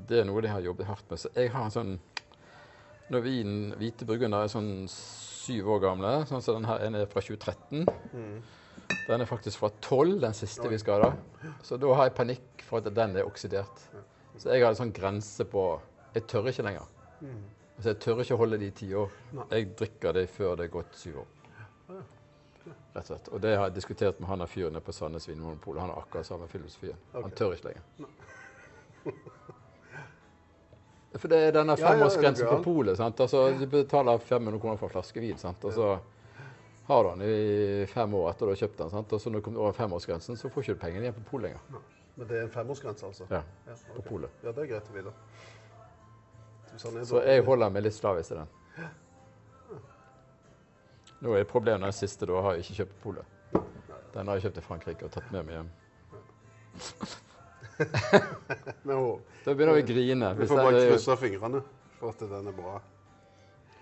det 0.08 0.22
er 0.22 0.26
noe 0.28 0.40
de 0.44 0.50
har 0.52 0.64
jobbet 0.64 0.88
hardt 0.88 1.12
med. 1.12 1.20
Så 1.20 1.28
jeg 1.36 1.52
har 1.52 1.68
en 1.68 1.74
sånn 1.74 1.92
Når 3.12 3.20
vinen, 3.26 3.74
hvite 3.76 4.06
burgunder 4.08 4.46
er 4.46 4.48
sånn 4.48 4.86
syv 5.42 5.70
år 5.74 5.80
gamle, 5.82 6.10
sånn 6.30 6.42
som 6.44 6.60
den 6.60 6.68
her 6.70 6.84
ene 6.86 7.02
er 7.02 7.10
fra 7.10 7.22
2013 7.24 7.86
Den 9.08 9.22
er 9.24 9.28
faktisk 9.28 9.58
fra 9.62 9.70
12, 9.80 10.18
den 10.22 10.34
siste 10.36 10.68
vi 10.68 10.78
skal 10.78 11.02
da. 11.02 11.10
Så 11.64 11.78
da 11.80 11.90
har 11.96 12.08
jeg 12.08 12.16
panikk 12.18 12.64
for 12.66 12.82
at 12.82 12.94
den 12.94 13.16
er 13.16 13.26
oksidert. 13.28 13.86
Så 14.36 14.50
jeg 14.52 14.62
har 14.62 14.72
en 14.74 14.78
sånn 14.78 14.92
grense 14.94 15.46
på 15.48 15.64
Jeg 16.14 16.26
tør 16.28 16.50
ikke 16.50 16.66
lenger. 16.66 16.88
Altså, 17.76 17.88
jeg 17.88 17.98
tør 18.04 18.20
ikke 18.20 18.36
holde 18.36 18.58
de 18.60 18.66
i 18.68 18.74
ti 18.76 18.90
år. 18.94 19.14
Jeg 19.50 19.70
drikker 19.78 20.12
det 20.18 20.26
før 20.30 20.58
det 20.60 20.66
er 20.68 20.74
gått 20.74 20.98
syv 21.00 21.22
år. 21.22 21.30
Rett 22.92 23.00
og 23.00 23.08
slett. 23.08 23.30
Og 23.32 23.40
det 23.40 23.54
har 23.56 23.70
jeg 23.70 23.78
diskutert 23.78 24.20
med 24.20 24.28
han 24.28 24.44
av 24.44 24.52
fyrene 24.52 24.82
på 24.84 24.92
Sandnes 24.92 25.28
Vinmonopol. 25.30 25.80
Han 25.80 25.90
har 25.90 26.02
akkurat 26.04 26.28
samme 26.28 26.48
filosofien. 26.52 26.98
Han 27.16 27.32
tør 27.38 27.56
ikke 27.56 27.72
lenger. 27.72 27.82
For 31.18 31.28
det 31.28 31.38
er 31.48 31.52
denne 31.52 31.76
femårsgrensen 31.76 32.48
på 32.48 32.62
polet. 32.64 32.96
sant? 32.96 33.20
Altså, 33.20 33.58
Du 33.58 33.66
betaler 33.66 34.18
500 34.18 34.60
kroner 34.60 34.76
for 34.80 34.88
en 34.88 34.92
flaske 34.94 35.20
vin, 35.20 35.36
sant? 35.38 35.64
og 35.64 35.72
så 35.72 35.98
har 36.88 37.02
du 37.04 37.08
den 37.10 37.22
i 37.28 37.86
fem 37.86 38.14
år 38.14 38.30
etter 38.30 38.46
du 38.46 38.52
har 38.54 38.56
kjøpt 38.62 38.78
den. 38.78 38.90
sant? 38.90 39.12
Og 39.12 39.20
så 39.20 39.30
når 39.30 39.38
du 39.40 39.44
kommer 39.44 39.60
over 39.60 39.72
femårsgrensen, 39.76 40.36
så 40.36 40.48
får 40.50 40.62
du 40.62 40.70
ikke 40.72 40.80
pengene 40.86 41.04
igjen 41.06 41.14
på 41.20 41.26
polet 41.30 41.50
lenger. 41.50 41.82
Men 42.16 42.28
det 42.28 42.36
er 42.38 42.42
en 42.46 42.50
femårsgrense, 42.50 43.06
altså? 43.06 43.26
Ja, 43.30 43.42
Ja, 43.66 43.74
på 43.92 43.98
ok. 43.98 44.08
polet. 44.08 44.30
Ja, 44.44 44.52
det 44.52 44.64
er 44.64 44.66
greit 44.72 44.88
å 44.88 44.96
vite. 44.96 45.12
Sånn 46.76 47.04
Så 47.06 47.20
jeg 47.26 47.44
holder 47.44 47.70
meg 47.70 47.82
litt 47.82 47.94
slavisk 47.94 48.28
til 48.32 48.36
den. 48.38 48.48
Nå 51.22 51.36
er 51.38 51.44
problemet 51.44 51.82
den 51.86 51.92
siste, 51.92 52.26
da 52.26 52.40
har 52.42 52.56
jeg 52.56 52.64
ikke 52.64 52.78
kjøpt 52.82 52.96
på 53.02 53.12
polet. 53.12 53.24
Den 54.14 54.26
har 54.28 54.34
jeg 54.38 54.42
kjøpt 54.48 54.58
i 54.58 54.60
Frankrike 54.66 55.04
og 55.04 55.10
tatt 55.12 55.30
med 55.32 55.46
meg 55.46 55.54
hjem. 55.60 55.70
Da 59.44 59.54
begynner 59.54 59.74
vi 59.78 59.82
å 59.82 59.86
grine. 59.88 60.32
vi 60.38 60.46
får 60.46 60.60
bare 60.62 60.82
krysse 60.90 61.16
fingrene 61.20 61.62
for 61.98 62.12
at 62.12 62.22
den 62.30 62.50
er 62.50 62.56
bra. 62.56 62.76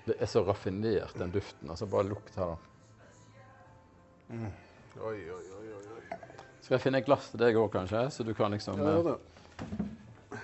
det 0.07 0.17
er 0.21 0.27
så 0.31 0.43
raffinert, 0.47 1.15
den 1.19 1.31
duften. 1.35 1.71
altså 1.71 1.87
Bare 1.91 2.09
lukt 2.09 2.37
her, 2.37 2.55
da. 2.55 2.57
Oi, 4.31 5.17
oi, 5.17 5.17
oi, 5.31 5.69
oi. 5.75 5.85
oi. 5.97 6.19
Skal 6.61 6.77
jeg 6.77 6.83
finne 6.85 7.01
et 7.03 7.07
glass 7.09 7.31
til 7.33 7.41
deg 7.43 7.57
òg, 7.59 7.71
kanskje? 7.75 8.05
Så 8.15 8.25
du 8.27 8.33
kan 8.37 8.53
liksom 8.55 8.79
Ja, 8.79 8.99
eh. 9.15 9.17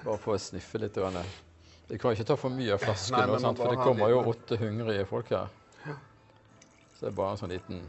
Bare 0.05 0.19
for 0.19 0.35
å 0.35 0.39
sniffe 0.39 0.79
litt. 0.83 0.95
grann. 0.95 1.19
Jeg 1.89 2.01
kan 2.03 2.13
ikke 2.13 2.25
ta 2.27 2.37
for 2.37 2.51
mye 2.51 2.73
av 2.75 2.83
flasken, 2.83 3.15
Nei, 3.17 3.27
nå, 3.27 3.39
sant? 3.39 3.59
for 3.59 3.71
det 3.71 3.79
kommer 3.79 4.11
jo 4.11 4.23
åtte 4.27 4.59
hungrige 4.59 5.07
folk 5.07 5.31
her. 5.31 5.49
Så 6.97 7.05
det 7.05 7.13
er 7.13 7.17
bare 7.17 7.31
en 7.37 7.37
sånn 7.39 7.53
liten 7.53 7.83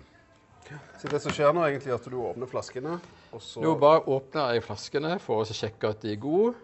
Så 0.99 1.07
det 1.07 1.21
som 1.23 1.31
skjer 1.31 1.53
nå, 1.55 1.63
egentlig, 1.65 1.89
er 1.93 1.95
at 1.95 2.03
du 2.11 2.17
åpner 2.19 2.49
flaskene, 2.51 2.97
og 3.37 3.43
så 3.45 3.61
Nå 3.61 3.75
bare 3.77 4.01
åpner 4.09 4.55
jeg 4.55 4.65
flaskene 4.65 5.17
for 5.21 5.43
å 5.43 5.57
sjekke 5.59 5.91
at 5.93 6.01
de 6.01 6.15
er 6.15 6.21
gode. 6.21 6.55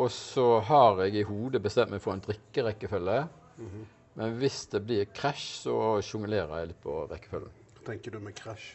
Og 0.00 0.10
så 0.14 0.46
har 0.66 1.02
jeg 1.04 1.18
i 1.20 1.26
hodet 1.26 1.62
bestemt 1.62 1.92
meg 1.92 2.02
for 2.02 2.14
en 2.14 2.22
drikkerekkefølge. 2.22 3.18
Mhm. 3.58 3.82
Men 4.14 4.36
hvis 4.36 4.66
det 4.68 4.82
blir 4.84 5.08
krasj, 5.16 5.46
så 5.64 5.74
sjonglerer 6.04 6.58
jeg 6.60 6.72
litt 6.72 6.82
på 6.84 6.98
rekkefølgen. 7.08 7.52
Hva 7.78 7.86
tenker 7.86 8.12
du 8.12 8.18
med 8.20 8.36
krasj. 8.36 8.74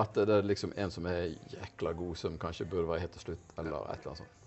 At 0.00 0.16
det 0.16 0.28
er 0.28 0.42
liksom 0.42 0.72
en 0.76 0.90
som 0.90 1.06
er 1.06 1.36
jækla 1.52 1.92
god, 1.92 2.16
som 2.16 2.38
kanskje 2.38 2.66
burde 2.66 2.88
være 2.88 3.04
helt 3.04 3.12
til 3.12 3.26
slutt, 3.28 3.52
eller 3.58 3.76
et 3.92 4.00
eller 4.00 4.14
annet 4.14 4.24
sånt. 4.24 4.40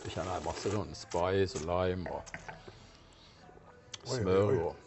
Jeg 0.00 0.14
kjenner 0.16 0.32
her 0.32 0.46
masse 0.46 0.70
sånn 0.72 0.94
spice 0.96 1.60
og 1.60 1.66
lime 1.68 2.14
og 2.16 2.22
smør 4.08 4.54
og 4.64 4.79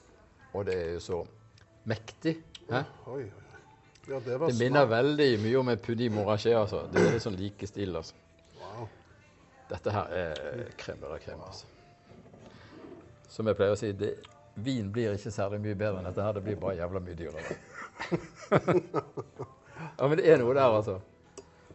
Og 0.54 0.66
det 0.66 0.76
er 0.80 0.92
jo 0.94 1.00
så 1.04 1.22
mektig. 1.90 2.38
Hæ? 2.70 2.84
Oi, 3.08 3.24
oi. 3.24 3.44
Ja, 4.08 4.20
det 4.20 4.40
var 4.40 4.48
Det 4.48 4.60
minner 4.60 4.86
veldig 4.86 5.30
mye 5.40 5.58
om 5.60 5.70
en 5.70 5.80
pudi 5.80 6.10
moraché, 6.12 6.52
altså. 6.58 6.84
Det 6.92 7.00
er 7.02 7.14
litt 7.16 7.24
sånn 7.24 7.38
like 7.40 7.68
stil, 7.68 7.96
altså. 7.96 8.18
Wow. 8.60 8.88
Dette 9.70 9.94
her 9.96 10.12
er 10.20 10.66
krem 10.78 11.06
la 11.08 11.20
creme, 11.24 11.48
altså. 11.48 11.66
Som 13.32 13.48
jeg 13.48 13.58
pleier 13.58 13.74
å 13.74 13.80
si, 13.80 13.94
det, 13.98 14.12
vin 14.56 14.92
blir 14.94 15.16
ikke 15.16 15.32
særlig 15.34 15.62
mye 15.64 15.78
bedre 15.80 16.02
enn 16.02 16.10
dette 16.10 16.26
her. 16.28 16.36
Det 16.36 16.44
blir 16.46 16.60
bare 16.60 16.76
jævla 16.82 17.02
mye 17.06 17.18
dyrere. 17.18 17.56
ja, 19.98 20.08
men 20.08 20.18
det 20.20 20.28
er 20.28 20.44
noe 20.44 20.54
der, 20.54 20.68
altså. 20.68 21.00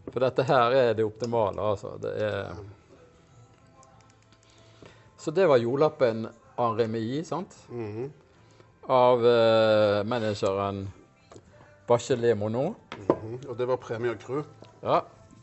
For 0.09 0.21
dette 0.25 0.45
her 0.49 0.77
er 0.77 0.93
det 0.97 1.09
optimale, 1.09 1.65
altså. 1.73 1.97
Det 2.03 2.13
er 2.29 2.53
Så 5.19 5.33
det 5.35 5.49
var 5.49 5.59
jordlappen 5.59 6.29
en 6.29 6.77
remis, 6.79 7.29
sant? 7.33 7.57
Mhm. 7.73 8.13
Av 8.89 9.21
uh, 9.21 10.05
manageren 10.09 10.87
Bachelet 11.87 12.37
Monod. 12.37 12.75
-hmm. 12.91 13.49
Og 13.49 13.59
det 13.59 13.69
var 13.69 13.77
Premier 13.77 14.15
Crew. 14.15 14.43
Ja, 14.83 15.01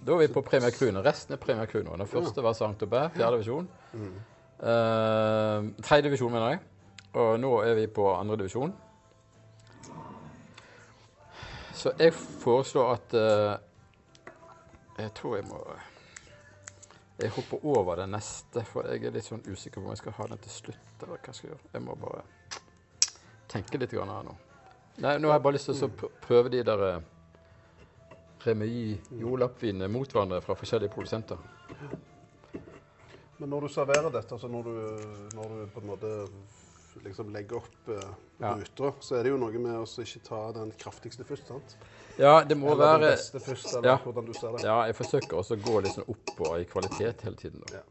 da 0.07 0.13
er 0.13 0.17
vi 0.17 0.33
på 0.33 0.41
Premier 0.41 0.71
Crew. 0.71 1.01
Resten 1.01 1.33
er 1.33 1.37
Premier 1.37 1.65
Cruene. 1.65 1.97
Den 1.97 2.07
første 2.07 2.43
var 2.43 2.53
Sankt 2.53 2.81
Aubert, 2.81 3.11
fjerde 3.11 3.31
divisjon. 3.31 3.69
Uh, 3.93 5.73
tredje 5.83 6.03
divisjon, 6.03 6.31
mener 6.31 6.49
jeg. 6.49 6.59
Og 7.13 7.39
nå 7.39 7.61
er 7.61 7.73
vi 7.75 7.87
på 7.87 8.13
andre 8.15 8.37
divisjon. 8.37 8.73
Så 11.73 11.91
jeg 11.99 12.13
foreslår 12.13 12.93
at 12.93 13.13
uh, 13.13 13.57
Jeg 14.97 15.11
tror 15.15 15.35
jeg 15.35 15.45
må 15.47 15.59
Jeg 17.21 17.29
hopper 17.29 17.65
over 17.65 17.95
den 17.95 18.09
neste, 18.09 18.63
for 18.63 18.87
jeg 18.87 19.03
er 19.03 19.11
litt 19.11 19.27
sånn 19.27 19.43
usikker 19.47 19.81
på 19.81 19.87
om 19.87 19.91
jeg 19.91 19.97
skal 19.97 20.15
ha 20.17 20.27
den 20.31 20.37
til 20.37 20.51
slutt. 20.51 21.01
eller 21.01 21.15
hva 21.15 21.27
jeg 21.27 21.35
skal 21.35 21.49
gjøre. 21.49 21.59
Jeg 21.73 21.81
må 21.81 21.95
bare 21.95 22.23
tenke 23.55 23.79
litt 23.81 23.91
grann 23.95 24.11
her 24.11 24.25
nå. 24.27 24.35
Nei, 25.03 25.17
Nå 25.19 25.27
har 25.31 25.39
jeg 25.39 25.43
bare 25.47 25.57
lyst 25.57 25.71
til 25.71 25.87
å 25.89 26.09
prøve 26.23 26.51
de 26.53 26.61
der 26.63 26.83
eh, 26.87 26.99
Remi 28.45 28.69
jordlappvinene 29.17 29.87
mot 29.89 30.11
hverandre 30.13 30.37
fra 30.45 30.53
forskjellige 30.59 30.93
produsenter. 30.93 31.39
Men 33.39 33.49
når 33.51 33.65
du 33.65 33.73
serverer 33.73 34.11
dette, 34.13 34.31
altså 34.37 34.47
når 34.47 34.67
du, 34.69 34.75
når 35.35 35.49
du 35.55 35.63
på 35.73 35.81
en 35.81 35.89
måte 35.89 36.11
liksom 37.03 37.33
legger 37.35 37.57
opp 37.59 37.89
eh, 37.91 38.13
Ja. 38.39 38.53
ruter, 38.55 38.93
så 39.03 39.15
er 39.17 39.23
det 39.25 39.31
jo 39.33 39.37
noe 39.39 39.59
med 39.59 39.75
å 39.79 39.85
ikke 40.03 40.21
ta 40.23 40.39
den 40.55 40.71
kraftigste 40.79 41.25
først, 41.27 41.47
sant? 41.47 41.75
Ja, 42.19 42.37
det 42.47 42.55
må 42.59 42.71
Eller 42.71 42.85
den 42.95 43.01
være 43.03 43.11
beste 43.17 43.39
først, 43.43 43.73
eller 43.73 43.89
Ja. 43.89 43.97
hvordan 44.03 44.25
du 44.29 44.33
ser 44.33 44.51
det. 44.55 44.63
Ja, 44.63 44.77
jeg 44.87 44.95
forsøker 44.95 45.37
også 45.41 45.55
å 45.57 45.63
gå 45.65 45.81
litt 45.83 45.95
sånn 45.97 46.07
oppover 46.07 46.59
i 46.63 46.67
kvalitet 46.69 47.21
hele 47.27 47.35
tiden. 47.35 47.63
Da. 47.65 47.81
Ja. 47.81 47.83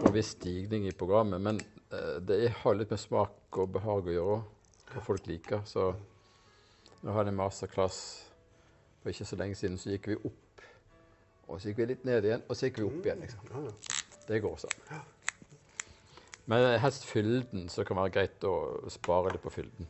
For 0.00 0.08
en 0.10 0.14
viss 0.16 0.32
stigning 0.34 0.86
i 0.88 0.92
programmet. 0.92 1.40
Men 1.40 1.60
eh, 1.92 2.18
det 2.20 2.40
har 2.62 2.74
litt 2.74 2.90
med 2.90 2.98
smak 2.98 3.58
og 3.58 3.70
behag 3.76 4.06
å 4.10 4.16
gjøre, 4.16 4.40
hva 4.94 5.04
folk 5.04 5.26
liker. 5.30 5.62
Så 5.68 5.90
nå 7.00 7.14
hadde 7.14 7.32
jeg 7.32 7.38
masterclass 7.38 8.00
for 9.00 9.12
ikke 9.12 9.24
så 9.24 9.38
lenge 9.40 9.56
siden, 9.56 9.78
så 9.80 9.94
gikk 9.94 10.10
vi 10.10 10.18
opp. 10.18 10.64
Og 11.48 11.60
så 11.60 11.70
gikk 11.70 11.80
vi 11.80 11.88
litt 11.94 12.04
ned 12.06 12.26
igjen, 12.28 12.42
og 12.46 12.56
så 12.56 12.68
gikk 12.68 12.82
vi 12.82 12.88
opp 12.88 13.06
igjen. 13.06 13.24
liksom. 13.24 13.40
Ja. 13.54 14.18
Det 14.28 14.42
går 14.44 14.58
sånn. 14.60 15.00
Men 16.50 16.66
helst 16.82 17.06
fylden, 17.06 17.68
så 17.68 17.80
det 17.80 17.88
kan 17.88 17.98
være 17.98 18.12
greit 18.14 18.44
å 18.46 18.54
spare 18.90 19.32
litt 19.32 19.42
på 19.42 19.52
fylden. 19.54 19.88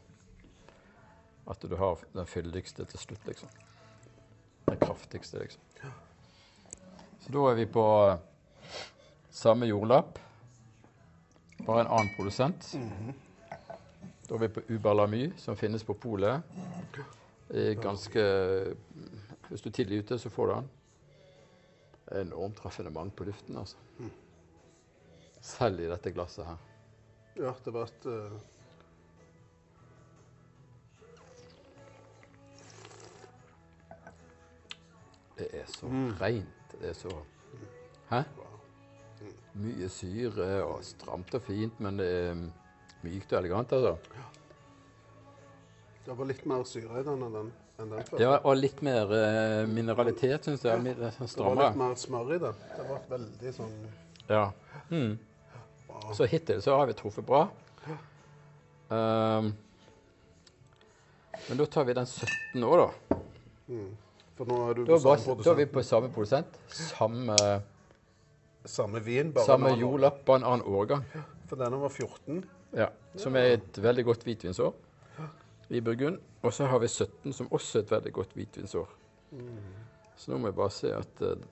At 1.51 1.65
du 1.65 1.75
har 1.77 2.01
den 2.15 2.29
fyldigste 2.29 2.87
til 2.89 3.03
slutt, 3.03 3.27
liksom. 3.27 3.49
Den 4.69 4.79
kraftigste, 4.81 5.43
liksom. 5.43 5.63
Så 7.21 7.33
da 7.35 7.47
er 7.51 7.59
vi 7.59 7.67
på 7.69 7.85
samme 9.35 9.67
jordlapp, 9.69 10.19
bare 11.67 11.85
en 11.85 11.91
annen 11.91 12.15
produsent. 12.17 12.71
Da 14.31 14.37
er 14.37 14.45
vi 14.45 14.49
på 14.55 14.63
Ubalamy, 14.71 15.33
som 15.37 15.57
finnes 15.59 15.83
på 15.83 15.95
polet. 15.99 16.43
Ganske 17.83 18.23
Hvis 19.49 19.65
du 19.65 19.69
er 19.69 19.73
tidlig 19.75 20.05
ute, 20.05 20.19
så 20.19 20.31
får 20.31 20.47
du 20.47 20.53
den. 20.55 20.69
Enormt 22.21 22.65
raffinement 22.65 23.17
på 23.17 23.25
luften, 23.25 23.57
altså. 23.59 23.77
Selv 25.41 25.81
i 25.81 25.89
dette 25.91 26.13
glasset 26.15 26.47
her. 26.47 26.57
ja, 27.37 27.53
det 27.65 27.75
var 27.75 27.83
et 27.83 28.07
uh... 28.07 28.39
Det 35.39 35.49
er 35.53 35.67
så 35.67 35.87
rent. 36.21 36.73
Det 36.81 36.89
er 36.89 36.93
så 36.93 37.11
Hæ? 38.11 38.23
Mye 39.55 39.89
syre 39.89 40.63
og 40.63 40.85
stramt 40.85 41.35
og 41.35 41.43
fint, 41.43 41.81
men 41.81 41.99
det 41.99 42.11
er 42.29 42.37
mykt 43.07 43.33
og 43.33 43.39
elegant, 43.41 43.73
altså. 43.73 43.97
Det 46.07 46.17
var 46.19 46.29
litt 46.31 46.45
mer 46.49 46.63
syre 46.67 47.01
i 47.01 47.07
den 47.07 47.23
enn 47.27 47.35
den, 47.37 47.49
enn 47.79 47.91
den 47.95 48.05
før. 48.09 48.23
Ja, 48.23 48.35
og 48.41 48.57
litt 48.59 48.81
mer 48.87 49.11
eh, 49.15 49.65
mineralitet, 49.71 50.47
syns 50.49 50.65
jeg. 50.67 50.95
Sånn 51.21 51.31
det 51.37 51.47
var 51.47 51.59
litt 51.61 51.81
mer 51.81 51.97
smør 52.01 52.35
i 52.35 52.39
den. 52.43 52.63
Det 52.77 52.87
var 52.89 53.03
veldig 53.15 53.53
sånn 53.57 53.75
Ja. 54.31 54.45
Mm. 54.91 55.19
Så 56.17 56.27
hittil 56.31 56.63
så 56.65 56.79
har 56.81 56.89
vi 56.89 56.95
truffet 56.99 57.27
bra. 57.27 57.45
Um, 58.91 59.53
men 61.49 61.61
da 61.61 61.67
tar 61.71 61.85
vi 61.87 61.95
den 61.95 62.09
17 62.09 62.65
år, 62.67 62.87
da. 62.87 63.19
mm. 63.71 63.91
For 64.41 64.49
nå 64.49 64.57
er 64.71 64.79
du 64.79 64.85
Da, 64.89 64.97
på 64.97 64.99
samme 65.03 65.21
samme 65.21 65.45
da 65.45 65.53
er 65.53 65.59
vi 65.61 65.67
på 65.69 65.83
samme 65.85 66.09
produsent. 66.15 66.57
Samme, 66.73 67.37
Samme 68.65 69.01
vin, 69.05 69.31
bare 69.37 69.45
samme 69.47 69.75
jordlapp, 69.77 70.25
bare 70.25 70.41
en 70.41 70.49
annen 70.49 70.67
årgang. 70.67 71.05
For 71.49 71.61
denne 71.61 71.79
var 71.81 71.93
14. 71.93 72.41
Ja, 72.77 72.89
Som 73.19 73.37
er 73.37 73.57
et 73.57 73.79
veldig 73.83 74.05
godt 74.07 74.25
hvitvinsår 74.25 74.75
i 75.71 75.81
Burgund. 75.81 76.19
Og 76.43 76.53
så 76.55 76.67
har 76.67 76.79
vi 76.79 76.89
17, 76.89 77.33
som 77.33 77.49
også 77.53 77.79
er 77.79 77.83
et 77.83 77.91
veldig 77.91 78.13
godt 78.13 78.35
hvitvinsår. 78.35 78.89
Så 80.17 80.31
nå 80.31 80.39
må 80.39 80.51
jeg 80.51 80.59
bare 80.59 80.75
se 80.75 80.93
at 80.95 81.23
eh, 81.25 81.47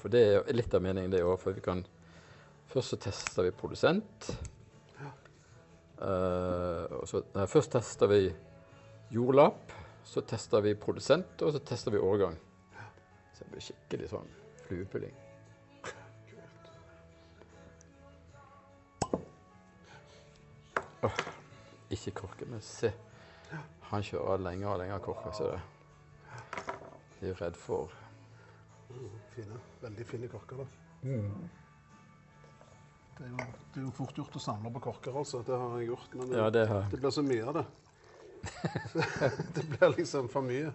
For 0.00 0.10
det 0.10 0.22
er 0.22 0.54
litt 0.54 0.74
av 0.74 0.82
meningen, 0.82 1.12
det 1.12 1.22
òg. 1.22 1.36
For 1.40 1.54
vi 1.54 1.62
kan 1.64 1.84
Først 2.72 2.94
så 2.94 2.96
tester 2.96 3.44
vi 3.44 3.50
produsent. 3.52 4.30
Uh, 6.00 6.88
så, 7.06 7.20
nei, 7.34 7.44
først 7.46 7.74
tester 7.76 8.08
vi 8.08 8.22
jordlapp. 9.12 9.74
Så 10.08 10.24
tester 10.26 10.64
vi 10.64 10.72
produsent, 10.74 11.44
og 11.44 11.52
så 11.52 11.60
tester 11.62 11.92
vi 11.94 12.00
årgang. 12.00 12.38
Så 13.36 13.44
det 13.44 13.52
blir 13.52 13.66
skikkelig 13.68 14.08
sånn 14.14 14.32
fluepulling. 14.64 15.21
Ikke 21.92 22.10
korke, 22.22 22.44
men 22.48 22.60
se. 22.64 22.88
Han 23.90 24.02
kjører 24.06 24.38
lenger 24.40 24.68
og 24.72 24.78
lenger 24.80 24.98
korker, 25.04 25.32
så 25.36 25.42
det 25.50 25.60
Jeg 27.22 27.30
er 27.30 27.34
redd 27.44 27.56
for 27.56 27.90
Fine. 29.32 29.56
Veldig 29.80 30.04
fine 30.06 30.28
korker, 30.28 30.56
da. 30.56 30.64
Det, 31.02 31.10
er 33.24 33.28
jo, 33.30 33.36
det 33.74 33.80
er 33.80 33.84
jo 33.86 33.90
fort 33.96 34.16
gjort 34.18 34.34
å 34.36 34.38
samle 34.42 34.72
på 34.74 34.80
korker, 34.84 35.12
altså. 35.16 35.40
Det 35.46 35.56
har 35.56 35.78
jeg 35.80 35.86
gjort. 35.88 36.14
Men 36.18 36.28
det, 36.28 36.36
Ja, 36.40 36.50
det 36.52 36.64
har 36.68 36.82
det 36.90 36.98
blir 37.00 37.10
så 37.14 37.22
mye 37.24 37.44
av 37.48 37.54
det. 37.56 37.64
det 39.56 39.64
blir 39.70 39.88
liksom 39.96 40.28
for 40.28 40.42
mye. 40.44 40.72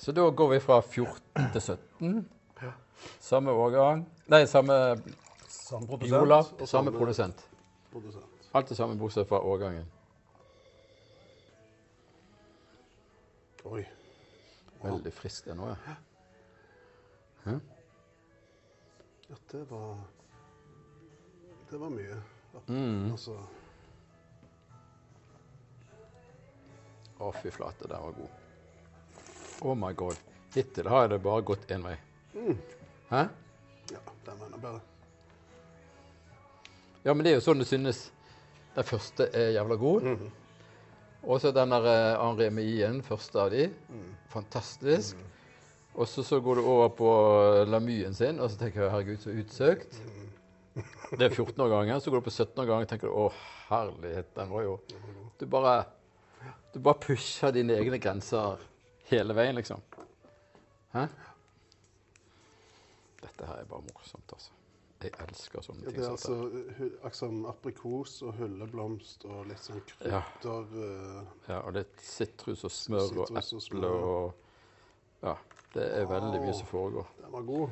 Så 0.00 0.12
da 0.16 0.24
går 0.30 0.48
vi 0.54 0.58
fra 0.64 0.80
14 0.82 1.50
til 1.54 1.60
17. 1.60 2.26
Samme 3.20 3.50
årgang 3.56 4.02
Nei, 4.28 4.44
samme 4.48 4.74
Samme 5.48 5.86
produsent. 5.88 6.12
jordlapp, 6.12 6.60
og 6.60 6.68
samme 6.68 6.90
produsent. 6.92 7.46
produsent. 7.92 8.39
Alt 8.52 8.68
det 8.68 8.74
samme 8.74 8.94
bortsett 8.98 9.28
fra 9.28 9.40
årgangen. 9.40 9.86
Oi. 13.64 13.84
Veldig 14.82 15.12
frisk 15.12 15.44
det 15.44 15.54
nå, 15.54 15.68
ja. 15.68 17.54
Ja, 19.28 19.36
det 19.50 19.64
var 19.70 19.98
Det 21.70 21.78
var 21.78 21.90
mye. 21.90 22.16
Mm. 22.66 23.12
Altså 23.12 23.36
Å, 27.20 27.32
fy 27.42 27.50
flate, 27.52 27.86
den 27.88 28.02
var 28.02 28.14
god. 28.16 28.30
Oh 29.60 29.74
my 29.76 29.92
god. 29.92 30.16
Hittil 30.54 30.88
har 30.88 31.08
det 31.08 31.18
bare 31.20 31.44
gått 31.44 31.70
én 31.70 31.84
vei. 31.84 31.98
Hæ? 33.10 33.26
Ja, 33.92 34.00
den 34.24 34.38
var 34.38 34.46
enda 34.46 34.58
bedre. 34.58 34.80
Ja, 37.04 37.14
men 37.14 37.24
det 37.24 37.34
er 37.34 37.36
jo 37.36 37.44
sånn 37.44 37.60
det 37.60 37.68
synes. 37.68 38.06
Den 38.76 38.86
første 38.86 39.26
er 39.34 39.50
jævla 39.56 39.76
god. 39.80 40.06
Og 41.22 41.40
så 41.40 41.50
den 41.52 41.70
der 41.74 41.86
eh, 41.90 42.20
Henri 42.20 42.48
Mien, 42.54 43.02
første 43.04 43.40
av 43.42 43.50
de. 43.52 43.66
Fantastisk. 44.32 45.16
Og 45.94 46.08
så, 46.08 46.22
så 46.22 46.38
går 46.40 46.60
du 46.60 46.64
over 46.70 46.88
på 46.94 47.10
Lamyen 47.68 48.14
sin, 48.14 48.38
og 48.40 48.50
så 48.50 48.56
tenker 48.60 48.84
jeg 48.84 48.92
herregud, 48.92 49.18
så 49.20 49.34
utsøkt. 49.34 49.98
Det 51.10 51.26
er 51.26 51.34
14 51.34 51.60
år 51.60 51.68
gangen. 51.68 52.00
Så 52.00 52.10
går 52.10 52.22
du 52.22 52.28
på 52.28 52.30
17 52.30 52.62
år 52.62 52.68
gangen 52.68 52.86
og 52.86 52.92
tenker 52.92 53.10
du, 53.10 53.16
å 53.18 53.32
herlighet, 53.70 54.30
den 54.36 54.50
var 54.50 54.62
jo 54.66 54.76
Du 55.40 55.46
bare, 55.50 55.74
du 56.74 56.78
bare 56.84 57.00
pusher 57.00 57.52
dine 57.56 57.74
egne 57.80 57.98
grenser 57.98 58.60
hele 59.10 59.34
veien, 59.34 59.56
liksom. 59.58 59.82
Hæ? 60.94 61.06
Dette 63.20 63.46
her 63.46 63.60
er 63.62 63.68
bare 63.68 63.86
morsomt, 63.88 64.32
altså. 64.32 64.52
Jeg 65.00 65.12
elsker 65.28 65.62
sånne 65.64 65.80
Ja, 65.84 65.90
ting. 65.90 65.96
det 65.96 66.04
er 66.04 66.10
altså 66.10 66.34
hu- 66.78 66.96
akkurat 67.08 67.48
aprikos 67.54 68.22
og 68.22 68.34
hylleblomst 68.36 69.24
og 69.24 69.46
litt 69.48 69.58
sånn 69.64 69.80
Ja. 70.04 70.20
krydder 70.42 70.74
eh, 70.76 71.22
Ja, 71.48 71.60
og 71.60 71.72
litt 71.74 72.00
sitrus 72.04 72.64
og 72.64 72.70
smør 72.70 73.20
og 73.22 73.28
Sitrus 73.28 73.70
og 73.70 73.78
eple 73.78 73.88
og 73.88 74.34
Ja, 75.22 75.34
det 75.74 75.82
er 76.00 76.06
veldig 76.06 76.40
mye 76.40 76.52
som 76.54 76.66
foregår. 76.66 77.06
Den 77.22 77.32
var 77.32 77.42
god. 77.42 77.70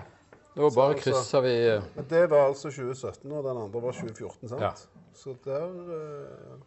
Nå 0.57 0.71
bare 0.75 0.95
altså- 0.95 1.11
krysser 1.13 1.41
vi 1.43 1.53
eh, 1.69 1.83
Men 1.97 2.05
det 2.09 2.31
var 2.31 2.49
altså 2.49 2.71
2017, 2.71 3.33
og 3.33 3.45
den 3.45 3.57
andre 3.57 3.83
var 3.83 3.93
2014, 3.93 4.49
sant? 4.49 4.61
Ja. 4.61 4.73
Så 5.15 5.37
der 5.45 5.69
eh, 5.69 6.59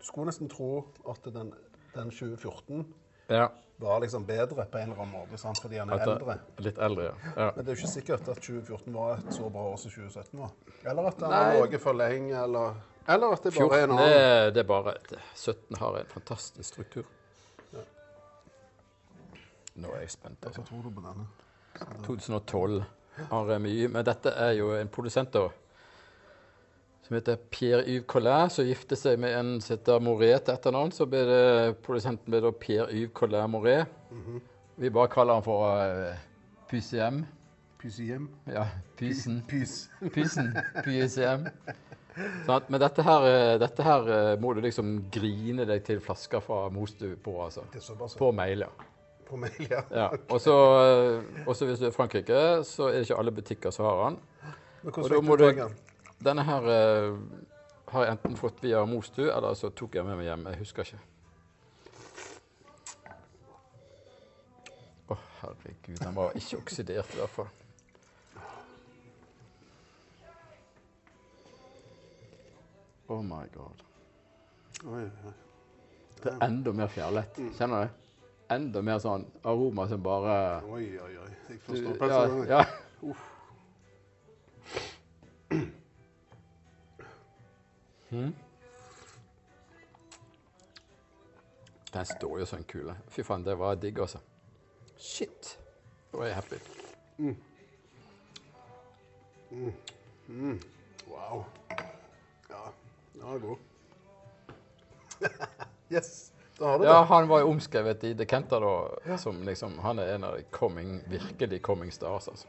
Du 0.00 0.04
skulle 0.04 0.26
nesten 0.26 0.48
tro 0.48 0.84
at 1.08 1.22
den, 1.24 1.54
den 1.94 2.10
2014 2.10 2.86
Ja. 3.28 3.48
Var 3.80 4.00
liksom 4.04 4.24
bedre 4.28 4.64
på 4.70 4.78
en 4.78 4.90
eller 4.90 5.02
annen 5.02 5.12
måte, 5.14 5.38
sant? 5.40 5.58
fordi 5.62 5.78
han 5.80 5.90
er 5.90 5.94
at 6.00 6.04
det- 6.06 6.14
eldre. 6.16 6.36
Litt 6.66 6.78
eldre, 6.78 7.04
ja. 7.04 7.14
ja. 7.36 7.50
Men 7.56 7.64
det 7.64 7.72
er 7.72 7.76
jo 7.76 7.80
ikke 7.80 7.92
sikkert 7.94 8.28
at 8.28 8.40
2014 8.42 8.94
var 8.94 9.18
et 9.18 9.32
så 9.34 9.48
bra 9.50 9.62
år 9.72 9.76
som 9.80 9.90
2017 9.90 10.40
var. 10.40 10.50
Eller 10.84 11.08
at 11.10 11.20
han 11.20 11.32
har 11.32 11.54
ligget 11.62 11.80
for 11.80 11.92
lenge, 11.96 12.42
eller, 12.44 12.74
eller 13.08 13.32
at 13.36 13.42
det 13.48 13.54
bare 13.56 13.78
er 13.80 13.84
en 13.88 13.96
annen. 13.96 14.54
det 14.54 14.62
er 14.64 14.68
bare 14.68 14.94
at 14.98 15.14
17 15.34 15.76
har 15.80 15.98
en 16.00 16.12
fantastisk 16.12 16.68
struktur. 16.74 17.04
Nå 19.80 19.88
er 19.94 20.00
jeg 20.04 20.10
spent. 20.10 20.44
altså. 20.46 20.60
Hva 20.60 20.68
tror 20.68 20.82
du 20.82 20.90
på 20.90 21.04
denne? 21.04 21.26
2012 22.04 22.82
har 23.30 23.58
mye. 23.58 23.88
Men 23.88 24.04
dette 24.04 24.32
er 24.36 24.52
jo 24.58 24.72
en 24.76 24.88
produsent 24.92 25.32
da, 25.32 25.46
som 27.06 27.16
heter 27.16 27.40
Pierre-Yves 27.50 28.06
Collin, 28.06 28.50
som 28.52 28.68
gifter 28.68 28.98
seg 28.98 29.18
med 29.22 29.34
en 29.38 29.52
som 29.64 29.76
heter 29.76 30.02
Moret 30.04 30.46
til 30.46 30.54
etternavn. 30.54 30.92
Så 30.94 31.08
ble 31.10 31.24
det, 31.26 31.42
produsenten 31.86 32.30
ble 32.30 32.42
da 32.44 32.54
Pierre-Yves 32.54 33.12
Collin 33.16 33.50
Moret. 33.50 33.90
Vi 34.80 34.90
bare 34.90 35.10
kaller 35.12 35.36
han 35.40 35.44
for 35.44 35.66
uh, 35.66 36.16
PCM. 36.70 37.24
Pysiem? 37.80 38.28
Ja, 38.46 38.66
Pysen. 38.96 39.42
Pys. 39.48 39.90
Pysen. 40.12 40.52
PCM. 40.84 41.46
Sant? 42.46 42.68
Men 42.68 42.80
dette 42.82 43.04
her, 43.06 43.26
eh, 43.28 43.54
dette 43.60 43.84
her 43.86 44.08
eh, 44.12 44.32
må 44.40 44.52
du 44.54 44.60
liksom 44.60 44.96
grine 45.12 45.64
deg 45.68 45.84
til 45.86 46.02
flasker 46.04 46.42
fra 46.44 46.66
Mostu 46.74 47.14
på, 47.24 47.36
altså. 47.44 47.64
Det 47.72 47.80
er 47.80 47.86
så. 47.86 47.96
På 48.18 48.32
mail, 48.36 48.66
ja. 48.66 48.88
på 49.28 49.38
mail, 49.40 49.62
ja. 49.70 49.80
ja. 49.94 50.08
Og 50.34 50.42
så 50.44 50.56
eh, 50.82 51.46
hvis 51.46 51.80
du 51.80 51.86
er 51.86 51.92
i 51.92 51.94
Frankrike, 51.94 52.42
så 52.68 52.90
er 52.90 52.98
det 52.98 53.08
ikke 53.08 53.20
alle 53.22 53.36
butikker 53.38 53.72
som 53.72 53.88
har 53.88 54.02
den. 54.02 54.20
Men 54.82 54.92
hvordan 54.92 55.08
da 55.08 55.20
fikk 55.20 55.30
du 55.30 55.36
du- 55.36 55.46
tak 55.46 55.56
i 55.56 55.62
den? 55.62 55.78
Denne 56.24 56.44
her 56.44 56.66
eh, 56.68 57.14
har 57.90 58.04
jeg 58.04 58.12
enten 58.16 58.36
fått 58.36 58.60
via 58.62 58.82
Mostu, 58.86 59.22
eller 59.30 59.54
så 59.56 59.70
tok 59.72 59.94
jeg 59.96 60.04
med 60.04 60.18
meg 60.20 60.28
hjem. 60.28 60.44
Jeg 60.52 60.60
husker 60.60 60.84
ikke. 60.84 61.00
Å, 65.10 65.16
herregud. 65.40 65.96
Den 66.02 66.14
var 66.18 66.36
ikke 66.38 66.60
oksidert, 66.60 67.14
i 67.16 67.22
hvert 67.22 67.34
fall. 67.38 67.48
Oh 73.10 73.22
my 73.26 73.42
god. 73.56 73.80
Oi, 74.86 75.02
oi. 75.02 75.32
Det 76.20 76.30
er 76.30 76.44
enda 76.46 76.72
mer 76.76 76.92
fjærlett. 76.92 77.40
Kjenner 77.58 77.88
du? 77.88 77.96
Enda 78.54 78.82
mer 78.86 79.00
sånn 79.02 79.24
aroma 79.46 79.86
som 79.90 80.02
bare 80.04 80.36
Oi, 80.68 80.84
oi, 81.00 81.10
oi. 81.22 81.32
Jeg 81.48 81.60
forstår 81.64 81.98
pelsen. 81.98 82.40
ja, 82.50 82.60
ja. 82.60 83.14
Hmm? 88.10 88.34
Den 91.92 92.06
står 92.06 92.38
jo 92.40 92.46
som 92.46 92.58
en 92.58 92.64
kule. 92.64 92.94
Fy 93.10 93.22
faen, 93.26 93.44
det 93.44 93.54
var 93.58 93.74
digg, 93.82 93.98
altså. 93.98 94.18
Shit. 94.98 95.56
Nå 96.12 96.22
er 96.22 96.26
jeg 96.30 96.34
happy. 96.34 96.58
Wow. 101.10 101.44
Ja, 102.50 102.62
den 103.12 103.22
var 103.24 103.38
god. 103.38 103.56
yes, 105.90 106.32
da 106.58 106.64
har 106.70 106.78
du 106.78 106.84
Ja, 106.84 107.00
det. 107.00 107.06
han 107.06 107.28
var 107.28 107.40
jo 107.40 107.50
omskrevet 107.50 108.04
i 108.04 108.12
Decanter 108.14 108.60
da, 108.60 109.16
som 109.18 109.42
liksom 109.44 109.78
Han 109.78 109.98
er 109.98 110.14
en 110.14 110.24
av 110.24 110.36
de 110.36 110.42
coming, 110.50 111.00
virkelig 111.10 111.62
coming 111.62 111.92
stars, 111.92 112.28
altså. 112.28 112.46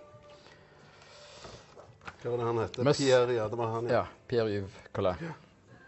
Hva 2.22 2.30
var 2.30 2.38
det 2.38 2.46
han 2.46 2.58
het? 2.62 2.98
Pierre, 2.98 3.34
ja. 3.34 3.48
Det 3.50 3.58
var 3.58 3.68
han, 3.74 3.88
ja. 3.90 3.94
Ja. 3.94 4.06
Pierre-Yves 4.30 4.78
Collin. 4.94 5.32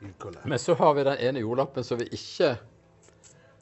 Ukolle. 0.09 0.39
Men 0.45 0.59
så 0.59 0.73
har 0.75 0.93
vi 0.93 1.03
den 1.03 1.17
ene 1.17 1.39
jordlappen 1.39 1.83
som 1.83 1.97
vi 1.99 2.05
ikke 2.11 2.57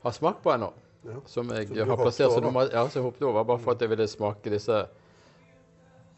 har 0.03 0.11
smakt 0.15 0.41
på 0.43 0.51
ennå. 0.53 0.71
Ja. 1.05 1.15
Som 1.25 1.49
jeg 1.49 1.67
Som 1.67 1.89
har 1.89 1.97
plassert 1.97 2.31
som 2.33 2.43
nummer 2.43 2.69
Ja, 2.71 2.83
så 2.89 2.99
jeg 2.99 3.03
hoppet 3.07 3.23
over 3.25 3.43
bare 3.43 3.59
for 3.59 3.71
at 3.71 3.81
jeg 3.81 3.89
ville 3.89 4.07
smake 4.07 4.49
disse 4.53 4.83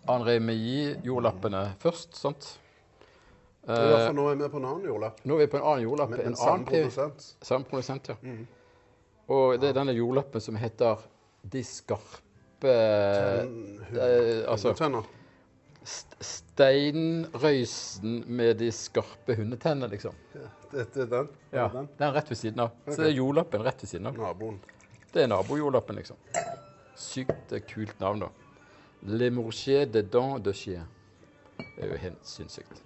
Henri 0.07 0.39
Mie-jordlappene 0.43 1.61
først. 1.79 2.15
sant? 2.19 2.57
I 3.63 3.71
hvert 3.71 4.09
Eh, 4.09 4.13
nå 4.13 4.25
er 4.31 4.35
vi 4.35 4.49
på 4.51 4.57
en 4.59 4.65
annen 4.65 4.83
jordlapp. 4.89 5.21
nå 5.23 5.35
er 5.35 5.45
vi 5.45 5.47
på 5.47 5.57
en 5.57 5.63
annen 5.63 5.83
jordlapp. 5.85 6.09
Men, 6.09 6.19
en 6.19 6.25
men 6.25 6.35
samme 6.35 6.65
produsent. 6.65 7.35
Samme 7.41 7.65
produsent, 7.65 8.09
ja. 8.09 8.15
Mm. 8.21 8.47
Og 9.29 9.59
det 9.61 9.69
er 9.69 9.73
denne 9.79 9.93
jordlappen 9.95 10.41
som 10.41 10.55
heter 10.55 10.97
De 11.49 11.63
skarpe 11.63 12.19
Tenn- 12.61 13.79
eh, 13.95 14.43
altså-. 14.51 15.05
St 15.83 16.15
Steinrøysen 16.23 18.23
med 18.27 18.57
de 18.61 18.69
skarpe 18.71 19.35
hundetennene, 19.35 19.89
liksom. 19.91 20.15
Ja, 20.35 20.47
det, 20.71 20.85
det 20.93 21.01
er 21.01 21.09
den. 21.11 21.29
Ja, 21.51 21.65
den. 21.73 21.89
Er 21.99 22.13
rett 22.13 22.29
ved 22.29 22.39
siden 22.39 22.61
av. 22.65 22.75
Så 22.85 23.01
det 23.01 23.09
er 23.09 23.17
jordlappen 23.17 23.65
rett 23.65 23.83
ved 23.83 23.89
siden 23.89 24.11
av. 24.11 24.19
Naboen. 24.21 24.59
Det 25.13 25.23
er 25.23 25.31
nabojordlappen, 25.31 25.97
liksom. 25.97 26.19
Sykt 26.97 27.53
eh, 27.53 27.63
kult 27.67 27.99
navn, 28.01 28.25
da. 28.25 28.29
Le 29.09 29.29
Mourchier 29.33 29.89
de 29.89 30.05
Dents 30.05 30.43
de 30.45 30.53
Chien. 30.55 30.87
Det 31.57 31.83
er 31.83 31.91
jo 31.91 31.99
helt 32.05 32.25
sinnssykt. 32.27 32.83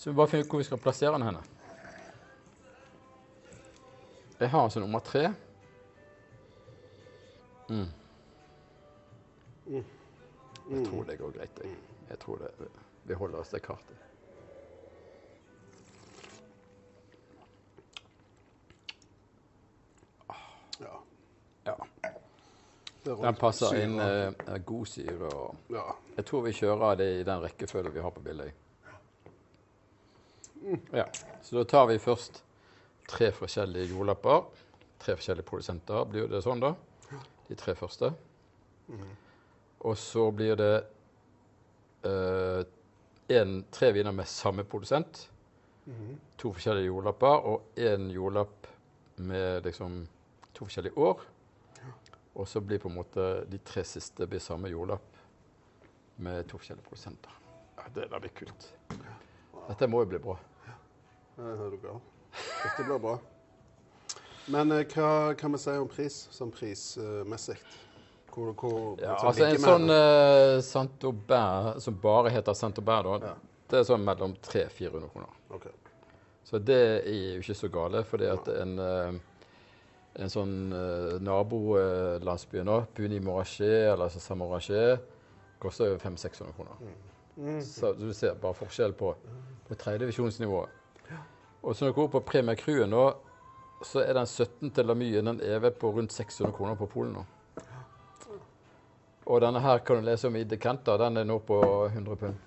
Så 0.00 0.10
vi 0.10 0.16
bare 0.16 0.32
finner 0.32 0.44
ut 0.44 0.50
hvor 0.50 0.62
vi 0.62 0.66
skal 0.66 0.80
plassere 0.80 1.12
den 1.18 1.28
henne. 1.28 1.44
Jeg 4.40 4.48
har 4.48 4.64
altså 4.64 4.80
nummer 4.80 5.02
tre. 5.04 5.26
Mm. 7.68 7.88
Mm. 9.66 9.84
Jeg 10.70 10.86
tror 10.86 11.04
det 11.08 11.18
går 11.18 11.32
greit. 11.34 11.60
Jeg, 11.64 11.76
jeg 12.10 12.18
tror 12.22 12.38
det, 12.44 12.50
vi 13.04 13.14
holder 13.18 13.42
oss 13.42 13.50
til 13.50 13.62
kartet. 13.64 14.06
Ja. 20.80 21.00
Ja. 21.64 21.76
Den 23.04 23.34
passer 23.34 23.76
inn 23.80 23.96
eh, 24.00 24.56
god 24.66 24.86
syre 24.88 25.30
og 25.32 25.72
Ja. 25.72 25.84
Jeg 26.16 26.26
tror 26.28 26.42
vi 26.44 26.52
kjører 26.52 26.98
det 27.00 27.08
i 27.20 27.22
den 27.24 27.42
rekkefølgen 27.42 27.94
vi 27.94 28.02
har 28.04 28.12
på 28.12 28.20
bildet. 28.20 28.52
Ja, 30.92 31.06
Så 31.42 31.56
da 31.56 31.64
tar 31.64 31.86
vi 31.88 31.98
først 31.98 32.42
tre 33.08 33.30
forskjellige 33.32 33.88
jordlapper. 33.94 34.44
Tre 35.00 35.16
forskjellige 35.16 35.48
produsenter. 35.48 36.04
Blir 36.04 36.28
det 36.28 36.42
sånn, 36.44 36.60
da? 36.60 36.74
De 37.48 37.56
tre 37.56 37.74
første. 37.74 38.12
Og 39.80 39.96
så 39.98 40.26
blir 40.30 40.58
det 40.60 40.74
uh, 42.04 42.62
en, 43.32 43.54
tre 43.72 43.92
viner 43.96 44.12
med 44.12 44.28
samme 44.28 44.64
produsent. 44.68 45.30
To 46.38 46.52
forskjellige 46.54 46.86
jordlapper 46.86 47.46
og 47.50 47.78
én 47.80 48.10
jordlapp 48.14 48.66
med 49.16 49.64
liksom 49.64 50.06
to 50.54 50.64
forskjellige 50.64 50.98
år. 50.98 51.24
Og 52.34 52.48
så 52.48 52.60
blir 52.60 52.78
på 52.78 52.88
en 52.88 52.94
måte 52.94 53.26
de 53.50 53.58
tre 53.58 53.84
siste 53.84 54.26
blir 54.26 54.38
samme 54.40 54.70
jordlapp 54.70 55.18
med 56.16 56.46
to 56.48 56.60
forskjellige 56.60 56.86
produsenter. 56.86 57.34
Ja, 57.76 57.88
det 57.94 58.10
der 58.12 58.20
blir 58.20 58.32
kult. 58.36 58.70
Dette 59.68 59.88
må 59.88 60.04
jo 60.04 60.12
bli 60.12 60.22
bra. 60.22 60.36
Det 61.36 61.50
er 61.50 61.70
du 61.70 61.78
gal. 61.82 62.00
Dette 62.62 62.84
blir 62.84 62.98
bra. 63.02 63.18
Men 64.50 64.72
eh, 64.72 64.86
hva 64.94 65.34
kan 65.38 65.52
vi 65.54 65.60
si 65.62 65.76
om 65.78 65.88
pris, 65.88 66.16
sånn 66.34 66.52
prismessig? 66.54 67.56
Hvor, 68.34 68.52
hvor 68.52 69.00
Ja, 69.00 69.12
liksom, 69.12 69.28
altså 69.28 69.44
En 69.46 69.62
sånn 69.64 69.90
uh, 69.90 70.60
Saint-Aubert, 70.64 71.80
som 71.82 71.98
bare 72.02 72.32
heter 72.34 72.56
Saint-Aubert, 72.56 73.08
da, 73.08 73.32
Ja. 73.32 73.34
det 73.70 73.78
er 73.80 73.86
sånn 73.88 74.04
mellom 74.06 74.36
300-400 74.46 75.12
kroner. 75.12 75.36
Okay. 75.50 75.72
Så 76.44 76.58
det 76.58 76.80
er 77.06 77.34
jo 77.36 77.42
ikke 77.44 77.54
så 77.54 77.70
gale, 77.70 78.02
fordi 78.04 78.26
at 78.26 78.48
en, 78.50 78.78
eh, 78.82 79.18
en 80.24 80.32
sånn 80.32 80.54
uh, 80.74 81.18
nabolandsby 81.22 82.64
nå, 82.66 82.80
Buni 82.96 83.20
Moraché 83.22 83.92
eller 83.92 84.08
altså 84.08 84.22
Samoraché, 84.24 84.98
koster 85.62 85.92
jo 85.92 86.00
500-600 86.02 86.56
kroner. 86.56 86.82
Mm. 87.36 87.60
Så 87.62 87.92
du 87.94 88.12
ser 88.16 88.34
bare 88.40 88.56
forskjell 88.58 88.96
på, 88.98 89.14
på 89.68 89.78
tredjedivisjonsnivået. 89.78 90.78
Og 91.62 91.76
så 91.76 91.84
når 91.84 91.92
du 91.92 91.98
går 92.00 92.08
på 92.14 92.22
Premier 92.32 92.56
Crue 92.56 92.86
nå, 92.88 93.04
så 93.84 94.02
er 94.02 94.16
den 94.16 94.26
17 94.26 94.72
til 94.76 94.88
Lamyen 94.88 95.28
den 95.28 95.40
er 95.44 95.60
ved 95.60 95.76
på 95.80 95.92
rundt 95.92 96.12
600 96.12 96.52
kroner 96.56 96.76
på 96.76 96.88
Polen 96.90 97.14
nå. 97.16 97.24
Og 99.30 99.38
denne 99.44 99.60
her 99.62 99.78
kan 99.86 100.00
du 100.00 100.08
lese 100.08 100.26
om 100.26 100.36
i 100.36 100.42
Decanter. 100.44 100.98
Den 100.98 101.20
er 101.20 101.28
nå 101.28 101.36
på 101.46 101.60
100 101.86 102.16
pund. 102.18 102.46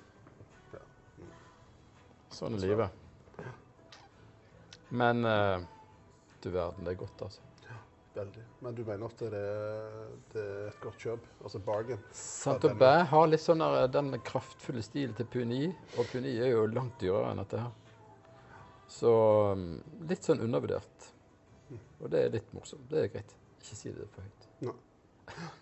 Sånn 2.33 2.57
er 2.57 2.63
livet. 2.65 2.99
Men 4.91 5.23
uh, 5.23 5.63
du 6.43 6.49
verden, 6.51 6.83
det 6.83 6.91
er 6.93 6.99
godt, 6.99 7.23
altså. 7.23 7.41
Veldig. 8.13 8.43
Men 8.61 8.75
du 8.77 8.83
mener 8.85 9.07
at 9.07 9.21
det 9.23 9.39
er, 9.39 9.93
det 10.33 10.41
er 10.43 10.67
et 10.67 10.83
godt 10.83 10.99
kjøp? 11.01 11.31
Altså 11.41 11.61
bargain? 11.65 12.03
Saint-Aubin 12.13 13.07
har 13.09 13.31
litt 13.31 13.41
sånn 13.41 13.63
der, 13.63 13.87
den 13.89 14.11
kraftfulle 14.27 14.83
stilen 14.85 15.15
til 15.17 15.29
Puni, 15.33 15.63
og 15.95 16.11
Puni 16.11 16.35
er 16.35 16.51
jo 16.51 16.67
langt 16.69 16.99
dyrere 17.01 17.31
enn 17.31 17.41
dette 17.41 17.63
her. 17.63 17.71
Så 18.91 19.13
um, 19.55 19.69
litt 20.11 20.27
sånn 20.27 20.43
undervurdert. 20.45 21.13
Og 22.03 22.11
det 22.11 22.27
er 22.27 22.33
litt 22.35 22.53
morsomt. 22.53 22.85
Det 22.91 23.05
er 23.05 23.13
greit. 23.15 23.37
Ikke 23.63 23.79
si 23.79 23.95
det 23.95 24.11
for 24.11 24.27
høyt. 24.27 24.49
Nei. 24.67 24.81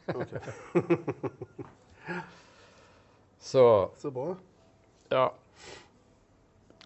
Så 3.40 3.92
Så 3.98 4.12
bra. 4.12 4.36
ja. 5.10 5.34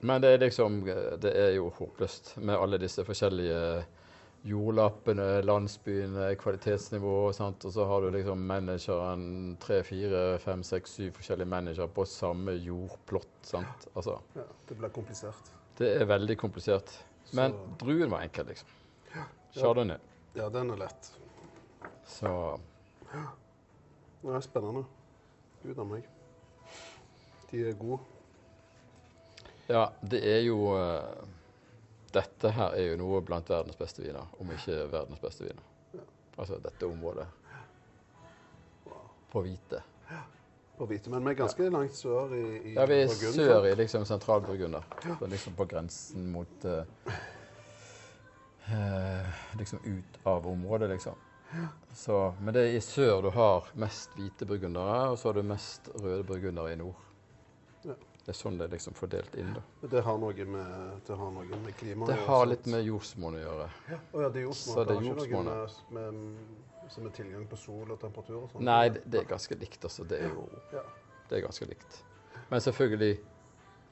Men 0.01 0.21
det 0.21 0.29
er 0.33 0.37
liksom 0.37 0.81
Det 1.21 1.31
er 1.35 1.53
jo 1.55 1.69
håpløst 1.73 2.35
med 2.37 2.55
alle 2.59 2.77
disse 2.77 3.03
forskjellige 3.05 3.85
jordlappene, 4.45 5.41
landsbyene, 5.41 6.27
kvalitetsnivå. 6.37 7.31
Sant? 7.33 7.65
Og 7.65 7.71
så 7.73 7.85
har 7.89 8.01
du 8.05 8.11
liksom 8.13 8.43
manageren, 8.45 9.55
tre, 9.59 9.79
fire, 9.83 10.37
fem, 10.39 10.61
seks, 10.63 10.91
syv 10.99 11.15
forskjellige 11.17 11.49
managere 11.49 11.87
på 11.89 12.05
samme 12.05 12.53
jordplott. 12.61 13.31
Sant? 13.41 13.87
Altså, 13.95 14.19
Ja, 14.35 14.43
det 14.69 14.77
blir 14.77 14.89
komplisert. 14.93 15.49
det 15.79 15.89
er 16.01 16.05
veldig 16.05 16.37
komplisert. 16.37 16.93
Men 17.33 17.51
Så- 17.51 17.57
druen 17.85 18.11
var 18.11 18.21
enkel, 18.21 18.45
liksom. 18.45 18.67
Chardonnay. 19.55 19.97
Ja, 20.35 20.49
den 20.49 20.69
er 20.69 20.75
lett. 20.77 21.11
Så 22.05 22.59
Det 24.21 24.35
er 24.35 24.39
spennende. 24.41 24.85
Gud 25.63 25.79
a 25.79 25.83
meg. 25.83 26.05
De 27.51 27.61
er 27.69 27.73
gode. 27.79 27.99
ja, 29.67 29.87
det 30.01 30.21
er 30.35 30.39
jo 30.45 30.75
eh, 30.77 31.25
Dette 32.13 32.51
her 32.53 32.75
er 32.77 32.91
jo 32.91 32.97
noe 33.01 33.21
blant 33.25 33.49
verdens 33.49 33.75
beste 33.75 34.01
viner, 34.03 34.27
om 34.39 34.51
ikke 34.51 34.85
verdens 34.91 35.19
beste 35.19 35.43
viner. 35.43 35.63
Altså 36.37 36.59
dette 36.63 36.87
området. 36.87 37.25
På 39.31 39.41
hvite. 39.43 39.81
På 40.77 40.85
hvite, 40.85 41.09
men 41.09 41.25
vi 41.25 41.31
er 41.33 41.37
ganske 41.39 41.69
langt 41.69 41.95
sør 41.95 42.33
i, 42.35 42.43
i 42.71 42.73
Ja, 42.75 42.85
vi 42.87 43.01
er 43.01 43.07
Burgund, 43.11 43.35
sør 43.35 43.67
i 43.67 43.75
liksom 43.75 44.05
sentralburgunder. 44.07 44.83
Liksom 45.27 45.55
på 45.55 45.65
grensen 45.71 46.31
mot 46.31 46.65
uh, 46.65 46.83
Liksom 49.59 49.79
ut 49.85 50.19
av 50.23 50.47
området, 50.47 50.89
liksom. 50.89 51.15
Så, 51.95 52.33
men 52.41 52.53
det 52.53 52.61
er 52.65 52.75
i 52.75 52.81
sør 52.83 53.21
du 53.23 53.29
har 53.35 53.69
mest 53.79 54.15
hvite 54.17 54.47
burgundere, 54.49 54.97
og 55.11 55.19
så 55.19 55.29
har 55.29 55.37
du 55.39 55.47
mest 55.47 55.87
røde 55.95 56.23
burgundere 56.27 56.73
i 56.73 56.79
nord. 56.79 56.97
Ja. 57.85 57.95
Det 58.25 58.33
er 58.33 58.37
sånn 58.39 58.55
det 58.57 58.65
er 58.65 58.71
liksom 58.73 58.95
fordelt 58.97 59.35
inn. 59.37 59.51
da. 59.53 59.61
Det 59.91 60.01
har 60.01 60.17
noe 60.17 60.45
med, 60.49 60.69
det 61.05 61.17
har 61.19 61.33
noe 61.35 61.59
med 61.61 61.75
klima 61.77 62.07
Det 62.09 62.15
har 62.25 62.47
litt 62.49 62.65
med 62.73 62.81
jordsmonn 62.87 63.37
å 63.37 63.41
gjøre. 63.43 63.67
Å 63.85 64.23
ja, 64.23 64.29
det 64.33 64.41
er 64.41 64.47
jordsmonn. 64.47 64.73
Så 64.73 64.85
det 64.89 64.95
er 64.95 65.03
har 65.03 65.21
ikke 65.25 65.43
noe 65.45 65.67
med, 65.99 66.15
med, 66.15 66.89
som 66.95 67.05
er 67.05 67.13
tilgang 67.13 67.45
på 67.51 67.59
sol 67.61 67.93
og 67.93 67.99
temperatur 68.01 68.39
og 68.39 68.47
sånn? 68.49 68.65
Nei, 68.65 68.89
det, 68.95 69.03
det 69.13 69.21
er 69.21 69.29
ganske 69.29 69.57
likt, 69.61 69.85
altså. 69.85 70.07
Det 70.09 70.23
er 70.25 70.33
jo 70.33 70.47
Ja. 70.73 70.81
det 71.29 71.37
er 71.37 71.45
ganske 71.45 71.69
likt. 71.69 71.99
Men 72.49 72.65
selvfølgelig 72.65 73.13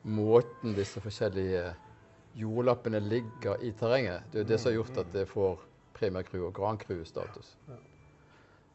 måten 0.03 0.73
disse 0.75 1.01
forskjellige 1.01 1.67
jordlappene 2.41 2.99
ligger 3.05 3.61
i 3.61 3.71
terrenget, 3.77 4.25
det 4.31 4.41
er 4.41 4.43
jo 4.47 4.49
det 4.49 4.59
som 4.59 4.71
har 4.71 4.79
gjort 4.79 4.97
at 5.05 5.13
det 5.13 5.27
får 5.29 5.61
Premier 5.93 6.23
Cru 6.27 6.45
og 6.47 6.53
Grand 6.53 6.79
crew-status. 6.79 7.57
Ja. 7.69 7.79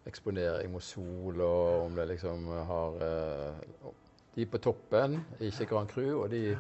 Eksponering 0.09 0.73
mot 0.73 0.83
sol, 0.83 1.41
og 1.41 1.85
om 1.87 1.97
det 1.97 2.07
liksom 2.09 2.47
har 2.69 3.01
eh, 3.05 3.89
De 4.37 4.47
på 4.47 4.59
toppen 4.63 5.19
er 5.41 5.49
ikke 5.51 5.67
Grand 5.67 5.89
crew, 5.91 6.23
og 6.23 6.31
de 6.31 6.59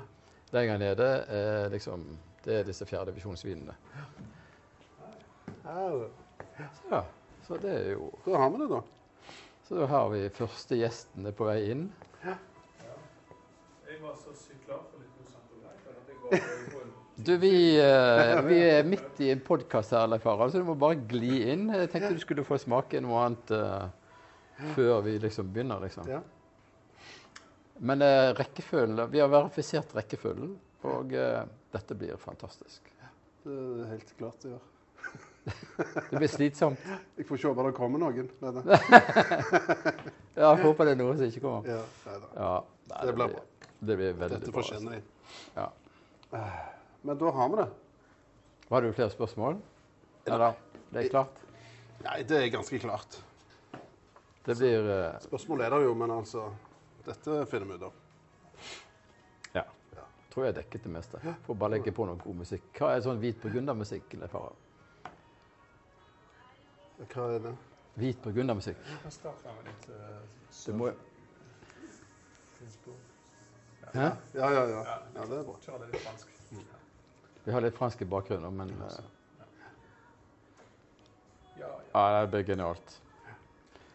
lenger 0.52 0.78
nede 0.78 1.08
er 1.28 1.68
liksom 1.72 2.04
Det 2.44 2.60
er 2.60 2.66
disse 2.66 2.86
fjerdedivisjonsvinene. 2.86 3.74
Ja, 5.64 5.90
Ja, 6.90 7.02
så 7.46 7.56
det 7.56 7.70
er 7.70 7.90
jo 7.92 8.10
da 8.26 8.36
har 8.36 8.50
vi 8.50 8.58
det, 8.62 8.68
da. 8.70 8.80
Så 9.68 9.76
da 9.76 9.86
har 9.86 10.08
vi 10.08 10.28
første 10.32 10.76
gjesten 10.76 11.26
er 11.26 11.34
på 11.36 11.44
vei 11.44 11.58
inn. 11.70 11.82
Jeg 12.24 13.98
var 14.02 14.14
så 14.16 14.32
sykt 14.36 14.64
klar 14.64 14.80
for 14.88 15.02
litt 15.02 15.18
usant 15.22 15.52
om 15.52 15.60
deg, 15.64 15.76
at 15.90 16.08
jeg 16.08 16.16
bare 16.22 16.70
på 16.72 16.80
en 16.82 16.94
Du, 17.20 17.36
vi, 17.36 17.80
eh, 17.80 18.42
vi 18.46 18.58
er 18.62 18.84
midt 18.86 19.20
i 19.26 19.32
en 19.32 19.40
podkast 19.42 19.90
her, 19.90 20.04
Leif 20.06 20.22
Harald, 20.28 20.52
så 20.54 20.60
du 20.62 20.68
må 20.68 20.76
bare 20.78 21.00
gli 21.10 21.40
inn. 21.50 21.64
Jeg 21.74 21.88
tenkte 21.90 22.12
du 22.14 22.20
skulle 22.22 22.44
få 22.46 22.54
smake 22.62 23.00
noe 23.02 23.24
annet 23.24 23.50
uh, 23.58 23.88
før 24.76 25.00
vi 25.02 25.16
liksom 25.24 25.48
begynner, 25.50 25.82
liksom. 25.82 26.06
Ja. 26.06 26.20
Men 27.82 28.04
uh, 28.06 28.30
rekkefølgen 28.38 29.10
Vi 29.10 29.18
har 29.18 29.32
verifisert 29.34 29.96
rekkefølgen, 29.98 30.54
og 30.86 31.18
uh, 31.18 31.42
dette 31.74 31.98
blir 31.98 32.22
fantastisk. 32.22 32.86
Det 33.42 33.58
er 33.58 33.92
helt 33.96 34.14
klart 34.20 34.46
det 34.46 34.54
gjør. 34.54 34.70
Det 36.12 36.22
blir 36.22 36.30
slitsomt. 36.30 36.86
Jeg 37.18 37.26
får 37.26 37.42
se 37.42 37.50
om 37.50 37.60
det 37.64 37.74
kommer 37.74 38.02
noen 38.02 38.30
Nei, 38.44 38.50
nei. 38.60 38.64
Ja, 40.38 40.52
jeg 40.52 40.62
håper 40.68 40.86
det 40.86 40.94
er 40.94 41.02
noe 41.02 41.18
som 41.18 41.26
ikke 41.32 41.42
kommer. 41.48 41.66
Ja, 41.66 41.82
nei. 42.06 42.32
Ja, 42.38 42.56
nei, 42.94 43.04
Det 43.10 43.18
blir 43.18 43.36
bra. 43.36 43.46
Det 43.80 44.02
blir 44.04 44.18
veldig 44.24 44.34
Dette 44.38 44.58
fortjener 44.60 45.00
de. 45.00 45.06
Ja. 45.58 45.70
Men 47.08 47.18
da 47.18 47.30
har 47.30 47.48
vi 47.48 47.56
det. 47.56 47.68
Har 48.68 48.82
du 48.82 48.92
flere 48.92 49.10
spørsmål? 49.10 49.56
Eller? 50.24 50.52
Det 50.90 51.04
er 51.04 51.08
klart? 51.08 51.38
Nei, 52.04 52.18
det 52.28 52.36
er 52.36 52.50
ganske 52.52 52.80
klart. 52.82 53.16
Det 54.44 54.56
blir 54.58 54.84
uh... 54.84 55.14
Spørsmålet 55.24 55.64
er 55.66 55.72
der 55.72 55.86
jo, 55.86 55.94
men 55.96 56.12
altså 56.12 56.44
Dette 57.06 57.38
finner 57.48 57.70
vi 57.70 57.78
ut 57.78 57.86
av. 57.88 57.96
Ja. 59.54 59.64
Tror 60.34 60.50
jeg 60.50 60.58
dekket 60.60 60.84
det 60.84 60.92
meste. 60.98 61.22
Får 61.46 61.56
bare 61.64 61.78
legge 61.78 61.96
på 61.96 62.04
noe 62.10 62.20
god 62.20 62.42
musikk. 62.44 62.68
Hva 62.76 62.92
er 62.92 63.00
sånn 63.08 63.24
hvit 63.24 63.40
burgundermusikk? 63.40 64.12
Leif 64.20 64.36
Harald? 64.36 65.10
Hva 67.06 67.30
er 67.38 67.44
det? 67.48 67.58
Hvit 68.02 68.20
burgundermusikk. 68.28 68.84
Du 70.66 70.76
må 70.76 70.92
Hæ? 73.94 74.10
Ja, 74.34 74.50
ja, 74.52 74.66
ja. 74.74 74.84
Ja, 75.16 75.24
det 75.24 75.38
er 75.38 75.46
bra. 75.48 75.56
Kjør 75.64 75.86
det 75.86 75.94
litt 75.94 76.04
fransk. 76.04 76.34
Vi 77.48 77.52
har 77.52 77.64
litt 77.64 77.76
fransk 77.78 78.02
i 78.04 78.04
bakgrunnen, 78.04 78.52
men 78.52 78.68
eh, 78.84 78.96
Ja, 81.56 81.68
ja. 81.94 82.02
Ja, 82.12 82.20
det 82.20 82.26
blir 82.34 82.42
genialt. 82.44 82.98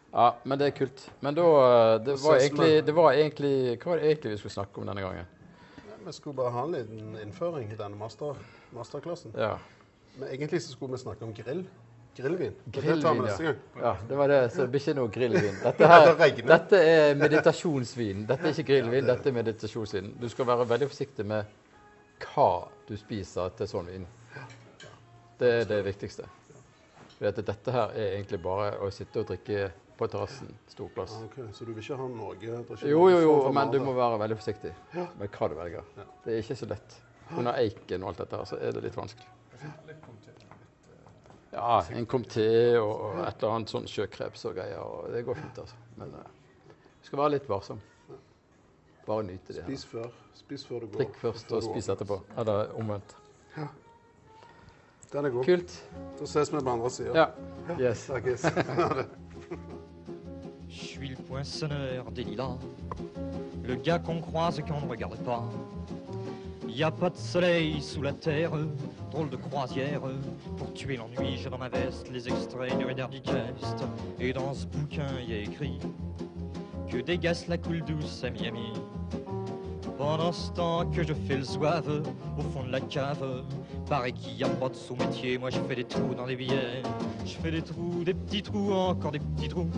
Ja, 0.09 0.31
men 0.43 0.57
det 0.57 0.71
er 0.71 0.73
kult. 0.79 1.03
Men 1.21 1.37
da 1.37 1.43
eh, 1.43 1.99
Det 2.07 2.15
var 2.23 2.39
egentlig, 2.39 2.71
det 2.87 2.95
var 2.97 3.13
egentlig 3.13 3.77
Hva 3.77 3.91
var 3.91 4.01
det 4.01 4.09
egentlig 4.09 4.31
vi 4.31 4.39
skulle 4.41 4.55
snakke 4.55 4.81
om 4.81 4.89
denne 4.89 5.05
gangen? 5.05 5.29
Vi 6.07 6.15
skulle 6.17 6.35
bare 6.41 6.55
ha 6.55 6.65
en 6.65 6.73
liten 6.73 7.13
innføring 7.21 7.69
i 7.69 7.77
denne 7.77 7.95
master, 7.95 8.41
masterklassen. 8.73 9.37
Ja. 9.37 9.53
Men 10.17 10.33
egentlig 10.33 10.63
så 10.65 10.73
skulle 10.73 10.97
vi 10.97 11.03
snakke 11.05 11.29
om 11.29 11.33
grill. 11.37 11.61
Grillvin. 12.17 12.57
grillvin. 12.65 12.65
Det 12.65 12.81
tar 12.81 12.87
Grillvin, 12.89 13.21
vi 13.21 13.27
neste 13.29 13.43
ja. 13.43 13.53
ja. 13.83 13.95
Det 14.09 14.17
var 14.17 14.27
det. 14.33 14.41
Så 14.49 14.61
det 14.61 14.71
blir 14.73 14.81
ikke 14.81 14.97
noe 14.97 15.13
grillvin. 15.13 15.55
Dette, 15.67 15.87
her, 15.93 16.15
Det 16.17 16.47
dette 16.49 16.81
er 16.89 17.15
meditasjonsvin. 17.21 18.25
Dette 18.29 18.49
er 18.49 18.57
ikke 18.57 18.71
grillvin, 18.73 19.05
dette 19.05 19.29
er 19.29 19.37
meditasjonsvin. 19.43 20.15
Du 20.21 20.27
skal 20.29 20.49
være 20.49 20.67
veldig 20.73 20.89
forsiktig 20.89 21.25
med 21.25 21.61
hva 22.25 22.67
du 22.87 22.95
spiser 22.99 23.53
til 23.57 23.69
sånn 23.69 23.91
vin. 23.91 24.07
Det 25.39 25.51
er 25.61 25.69
det 25.69 25.79
viktigste. 25.85 26.27
For 27.17 27.29
at 27.29 27.39
dette 27.45 27.73
her 27.73 27.93
er 27.95 28.17
egentlig 28.17 28.39
bare 28.43 28.73
å 28.83 28.89
sitte 28.93 29.21
og 29.21 29.29
drikke 29.29 29.69
på 29.97 30.07
terrassen. 30.11 30.49
Stor 30.67 30.89
plass. 30.95 31.13
Ah, 31.17 31.25
ok. 31.27 31.37
Så 31.53 31.65
du 31.65 31.71
vil 31.73 31.83
ikke 31.83 31.97
ha 31.99 32.07
noe 32.09 32.35
ikke 32.35 32.89
Jo, 32.89 33.05
jo, 33.11 33.19
jo, 33.23 33.35
men 33.55 33.71
du 33.71 33.79
må 33.83 33.93
være 33.97 34.19
veldig 34.23 34.37
forsiktig 34.39 34.73
med 34.93 35.29
hva 35.29 35.49
du 35.49 35.55
velger. 35.59 35.89
Det 36.25 36.33
er 36.33 36.41
ikke 36.41 36.57
så 36.59 36.69
lett. 36.71 36.97
Under 37.33 37.57
eiken 37.61 38.03
og 38.03 38.11
alt 38.11 38.23
dette 38.23 38.41
her, 38.41 38.49
så 38.49 38.59
er 38.59 38.75
det 38.75 38.83
litt 38.87 38.97
vanskelig. 38.97 39.29
Ja, 41.53 41.83
en 41.93 42.07
comté 42.09 42.49
og 42.81 42.91
og 42.91 43.19
et 43.27 43.43
eller 43.43 43.55
annet 43.55 43.71
sånn 43.71 43.85
sjøkreps 43.89 44.47
og 44.49 44.55
greier. 44.57 44.81
og 44.81 45.11
Det 45.13 45.21
går 45.25 45.37
fint, 45.37 45.59
altså. 45.61 45.77
Men 45.99 46.15
uh, 46.17 46.23
skal 47.05 47.21
være 47.21 47.35
litt 47.35 47.49
varsom. 47.49 47.81
Bare 49.07 49.23
nyte 49.23 49.53
det. 49.53 49.55
her. 49.55 49.63
Spis 49.63 49.85
før. 49.85 50.05
Spis 50.33 50.65
før 50.65 50.79
du 50.79 50.87
går. 50.87 50.97
Drikk 50.97 51.15
først 51.19 51.47
før 51.47 51.55
og 51.55 51.61
du 51.61 51.67
spis 51.67 51.89
åpner. 51.89 51.93
etterpå. 51.95 52.21
Eller 52.39 52.73
omvendt. 52.79 53.15
Den 55.13 55.25
er 55.25 55.29
god. 55.29 55.43
Kult. 55.45 55.89
Da 56.19 56.25
ses 56.25 56.53
vi 56.53 56.59
på 56.59 56.69
andre 56.69 56.89
sida. 56.89 57.11
Ja. 57.13 57.25
Yes. 57.89 57.97
Snakkes. 58.07 58.45
Je 60.69 60.85
suis 60.85 61.07
le 61.09 61.15
poinçonneur 61.27 62.11
des 62.11 62.23
lilas, 62.23 62.57
le 63.63 63.75
gars 63.75 63.99
qu'on 63.99 64.21
croise 64.21 64.57
et 64.59 64.63
qu'on 64.63 64.81
ne 64.81 64.89
regarde 64.89 65.17
pas. 65.23 65.43
Y 66.67 66.81
a 66.83 66.89
pas 66.89 67.09
de 67.11 67.17
soleil 67.17 67.79
sous 67.81 68.01
la 68.01 68.13
terre, 68.13 68.51
drôle 69.11 69.29
de 69.29 69.35
croisière. 69.35 70.01
Pour 70.57 70.73
tuer 70.73 70.97
l'ennui, 70.97 71.37
j'ai 71.37 71.49
dans 71.51 71.59
ma 71.59 71.69
veste 71.69 72.09
les 72.09 72.27
extraits 72.27 72.75
du 72.79 72.85
Reader 72.85 73.07
Digest. 73.11 73.83
Et 74.19 74.33
dans 74.33 74.53
ce 74.55 74.65
bouquin, 74.65 75.05
y 75.27 75.33
a 75.33 75.37
écrit 75.41 75.77
que 76.89 76.97
dégasse 76.97 77.47
la 77.47 77.57
coule 77.57 77.83
douce 77.83 78.23
à 78.23 78.29
Miami. 78.29 78.73
Pendant 79.97 80.31
ce 80.31 80.51
temps 80.51 80.85
que 80.89 81.03
je 81.03 81.13
fais 81.13 81.37
le 81.37 81.43
zouave 81.43 82.03
au 82.37 82.41
fond 82.41 82.63
de 82.63 82.71
la 82.71 82.81
cave, 82.81 83.43
paraît 83.87 84.11
qu'il 84.11 84.33
y 84.33 84.43
a 84.43 84.49
pas 84.49 84.69
de 84.69 84.75
sous-métier. 84.75 85.37
Moi, 85.37 85.49
je 85.49 85.59
fais 85.59 85.75
des 85.75 85.83
trous 85.83 86.15
dans 86.15 86.25
des 86.25 86.35
billets. 86.35 86.81
Je 87.25 87.31
fais 87.31 87.51
des 87.51 87.61
trous, 87.61 88.03
des 88.03 88.13
petits 88.13 88.41
trous, 88.41 88.73
encore 88.73 89.11
des 89.11 89.19
petits 89.19 89.47
trous, 89.47 89.69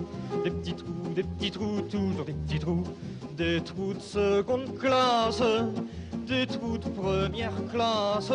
des 0.44 0.52
petits 0.52 0.74
trous, 0.74 1.14
des 1.14 1.24
petits 1.24 1.52
trous, 1.52 1.82
toujours 1.82 2.26
des 2.26 2.34
petits 2.34 2.60
trous, 2.60 2.84
des 3.38 3.62
trous 3.62 3.94
de 3.94 4.00
seconde 4.00 4.78
classe, 4.78 5.44
des 6.28 6.48
trous 6.48 6.78
de 6.78 6.90
première 6.90 7.54
classe. 7.72 8.32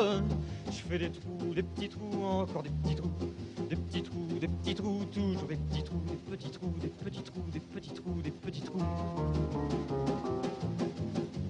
Je 0.66 0.83
fais 0.88 0.98
des 0.98 1.11
trous, 1.11 1.54
des 1.54 1.62
petits 1.62 1.88
trous, 1.88 2.24
encore 2.24 2.62
des 2.62 2.70
petits 2.70 2.96
trous, 2.96 3.11
des 3.70 3.76
petits 3.76 4.02
trous, 4.02 4.26
des 4.40 4.48
petits 4.48 4.74
trous, 4.74 5.04
toujours 5.12 5.46
des 5.48 5.56
petits 5.56 5.85
trous, 5.85 6.02
des 6.11 6.37
petits 6.37 6.50
trous, 6.50 6.74
des 6.83 6.88
petits 6.88 7.22
trous, 7.22 7.44
des 7.52 7.61
petits 7.61 7.92
trous, 7.92 8.20
des 8.22 8.30
petits 8.33 8.62
trous. 8.62 8.83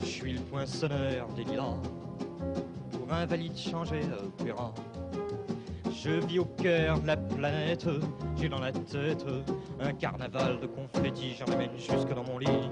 Je 0.02 0.06
suis 0.06 0.32
le 0.34 0.40
poinçonneur 0.40 1.26
des 1.34 1.44
lilas 1.44 1.78
pour 2.92 3.10
invalide 3.10 3.56
changer 3.56 4.00
d'opéra. 4.00 4.74
Je 5.90 6.10
vis 6.26 6.40
au 6.40 6.44
cœur 6.44 7.00
de 7.00 7.06
la 7.06 7.16
planète, 7.16 7.88
j'ai 8.38 8.50
dans 8.50 8.60
la 8.60 8.72
tête 8.72 9.24
un 9.80 9.92
carnaval 9.94 10.60
de 10.60 10.66
confettis, 10.66 11.36
j'en 11.38 11.50
amène 11.54 11.70
jusque 11.78 12.14
dans 12.14 12.24
mon 12.24 12.38
lit. 12.38 12.68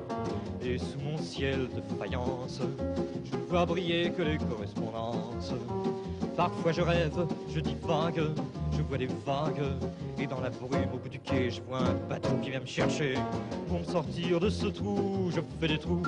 Et 0.63 0.77
sous 0.77 0.99
mon 0.99 1.17
ciel 1.17 1.69
de 1.75 1.81
faïence, 1.99 2.61
je 3.25 3.37
ne 3.37 3.43
vois 3.49 3.65
briller 3.65 4.11
que 4.11 4.23
les 4.23 4.37
correspondances. 4.37 5.55
Parfois 6.37 6.73
je 6.73 6.83
rêve, 6.83 7.27
je 7.49 7.61
divague, 7.61 8.23
vois 8.89 8.99
des 8.99 9.09
vagues, 9.27 9.63
et 10.19 10.27
dans 10.27 10.41
la 10.41 10.51
brume 10.51 10.89
au 10.95 10.97
bout 10.97 11.09
du 11.09 11.19
quai, 11.19 11.51
je 11.51 11.61
vois 11.63 11.81
un 11.81 11.95
bateau 12.09 12.31
qui 12.43 12.51
vient 12.51 12.61
me 12.61 12.67
chercher. 12.67 13.15
Pour 13.69 13.81
me 13.81 13.85
sortir 13.85 14.41
de 14.41 14.49
ce 14.49 14.67
trou, 14.67 15.31
je 15.31 15.41
fais 15.61 15.69
des 15.69 15.79
trous, 15.79 16.03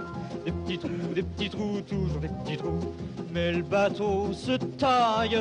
des 0.47 0.53
petits 0.53 0.79
trous, 0.79 1.15
des 1.15 1.23
petits 1.23 1.51
trous, 1.51 1.81
toujours 1.83 2.21
des 2.21 2.29
petits 2.29 2.57
trous. 2.57 2.93
Mais 3.33 3.53
le 3.53 3.63
bateau 3.63 4.33
se 4.33 4.53
taille, 4.53 5.39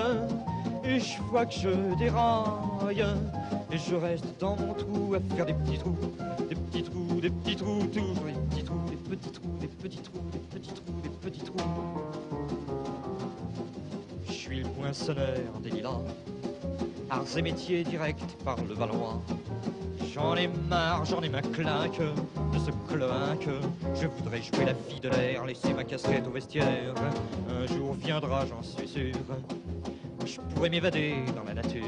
et 0.84 1.00
je 1.00 1.22
vois 1.30 1.46
que 1.46 1.54
je 1.54 1.96
déraille. 1.98 3.06
Et 3.72 3.78
je 3.78 3.96
reste 3.96 4.26
dans 4.40 4.56
mon 4.58 4.74
trou 4.74 5.16
à 5.16 5.36
faire 5.36 5.46
des 5.46 5.54
petits 5.54 5.78
trous, 5.78 5.96
des 6.50 6.56
petits 6.56 6.84
trous, 6.84 7.22
des 7.22 7.30
petits 7.30 7.56
trous, 7.56 7.86
toujours 7.94 8.26
des 8.26 8.34
petits 8.50 8.64
trous, 8.64 8.90
des 8.90 8.98
petits 9.16 9.32
trous, 9.32 9.58
des 9.62 9.68
petits 9.68 10.02
trous, 10.02 10.30
des 10.32 10.40
petits 10.60 10.74
trous, 10.74 11.02
des 11.04 11.10
petits 11.10 11.44
trous. 11.44 11.58
Je 14.28 14.34
suis 14.34 14.64
le 14.64 14.70
poinçonneur 14.70 15.60
des 15.64 15.70
lilas, 15.70 16.02
arts 17.10 17.38
et 17.38 17.42
métiers 17.42 17.84
directs 17.84 18.38
par 18.44 18.58
le 18.68 18.74
Valois. 18.74 19.22
J'en 20.14 20.36
ai 20.36 20.48
marre, 20.70 21.06
j'en 21.06 21.22
ai 21.22 21.30
ma 21.30 21.42
claque 21.42 22.00
de 22.00 22.60
ce 22.60 22.72
cloaque. 22.92 23.48
Je 23.96 24.08
voudrais 24.08 24.42
jouer 24.42 24.66
la 24.66 24.74
fille 24.74 25.00
de 25.00 25.10
l'air, 25.10 25.46
laisser 25.46 25.74
ma 25.74 25.84
casquette 25.84 26.28
au 26.28 26.32
vestiaire. 26.32 26.94
Un 27.50 27.68
jour 27.68 27.94
viendra, 27.94 28.46
j'en 28.46 28.62
suis 28.62 28.88
sûr. 28.88 29.14
Je 30.26 30.40
pourrais 30.54 30.70
m'évader 30.70 31.16
dans 31.36 31.44
la 31.44 31.54
nature. 31.54 31.84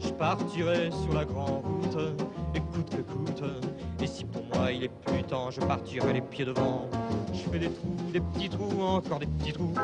Je 0.00 0.08
partirai 0.10 0.90
sur 0.90 1.14
la 1.14 1.24
grande 1.24 1.64
route, 1.64 1.98
et 2.54 2.60
coûte 2.60 2.90
que 2.90 3.02
coûte. 3.02 3.42
Et 4.02 4.06
si 4.06 4.24
pour 4.24 4.44
moi 4.54 4.70
il 4.72 4.84
est 4.84 4.90
plus 5.04 5.22
temps, 5.24 5.50
je 5.50 5.60
partirai 5.60 6.12
les 6.12 6.20
pieds 6.20 6.44
devant. 6.44 6.88
Je 7.32 7.50
fais 7.50 7.58
des 7.58 7.70
trous, 7.70 7.96
des 8.12 8.20
petits 8.20 8.48
trous, 8.48 8.82
encore 8.82 9.18
des 9.18 9.26
petits 9.26 9.52
trous, 9.52 9.74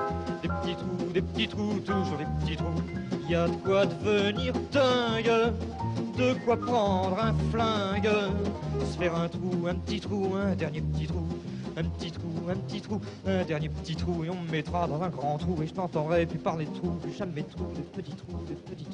des 0.43 0.49
petits 0.49 0.77
trous, 0.77 1.13
des 1.13 1.23
petits 1.23 1.49
trous, 1.49 1.81
toujours 1.81 2.19
des 2.19 2.45
petits 2.45 2.57
trous. 2.57 3.10
Y 3.31 3.35
a 3.37 3.47
de 3.47 3.55
quoi 3.59 3.87
devenir 3.87 4.53
dingue, 4.73 5.53
de 6.19 6.35
quoi 6.45 6.57
prendre 6.57 7.17
un 7.17 7.33
flingue, 7.53 8.11
se 8.81 8.99
faire 8.99 9.15
un 9.15 9.29
trou, 9.29 9.69
un 9.69 9.77
petit 9.77 10.01
trou, 10.01 10.35
un 10.35 10.57
dernier 10.57 10.81
petit 10.81 11.07
trou. 11.07 11.23
Un 11.77 11.85
petit 11.85 12.11
trou, 12.11 12.29
un 12.51 12.57
petit 12.57 12.81
trou, 12.81 13.01
un 13.29 13.45
dernier 13.45 13.69
petit 13.69 13.95
trou, 13.95 14.25
et 14.25 14.31
on 14.31 14.35
me 14.35 14.51
mettra 14.51 14.89
dans 14.89 15.01
un 15.01 15.11
grand 15.11 15.39
trou, 15.39 15.63
et 15.63 15.69
je 15.69 15.73
t'entendrai 15.73 16.27
plus 16.27 16.41
parler 16.41 16.65
de 16.65 16.75
trous, 16.75 16.91
plus 17.01 17.13
jamais 17.13 17.43
de 17.43 17.49
trous, 17.51 17.71
des 17.77 17.83
petits 17.83 18.17
trous, 18.17 18.45
des 18.49 18.57
petits 18.57 18.87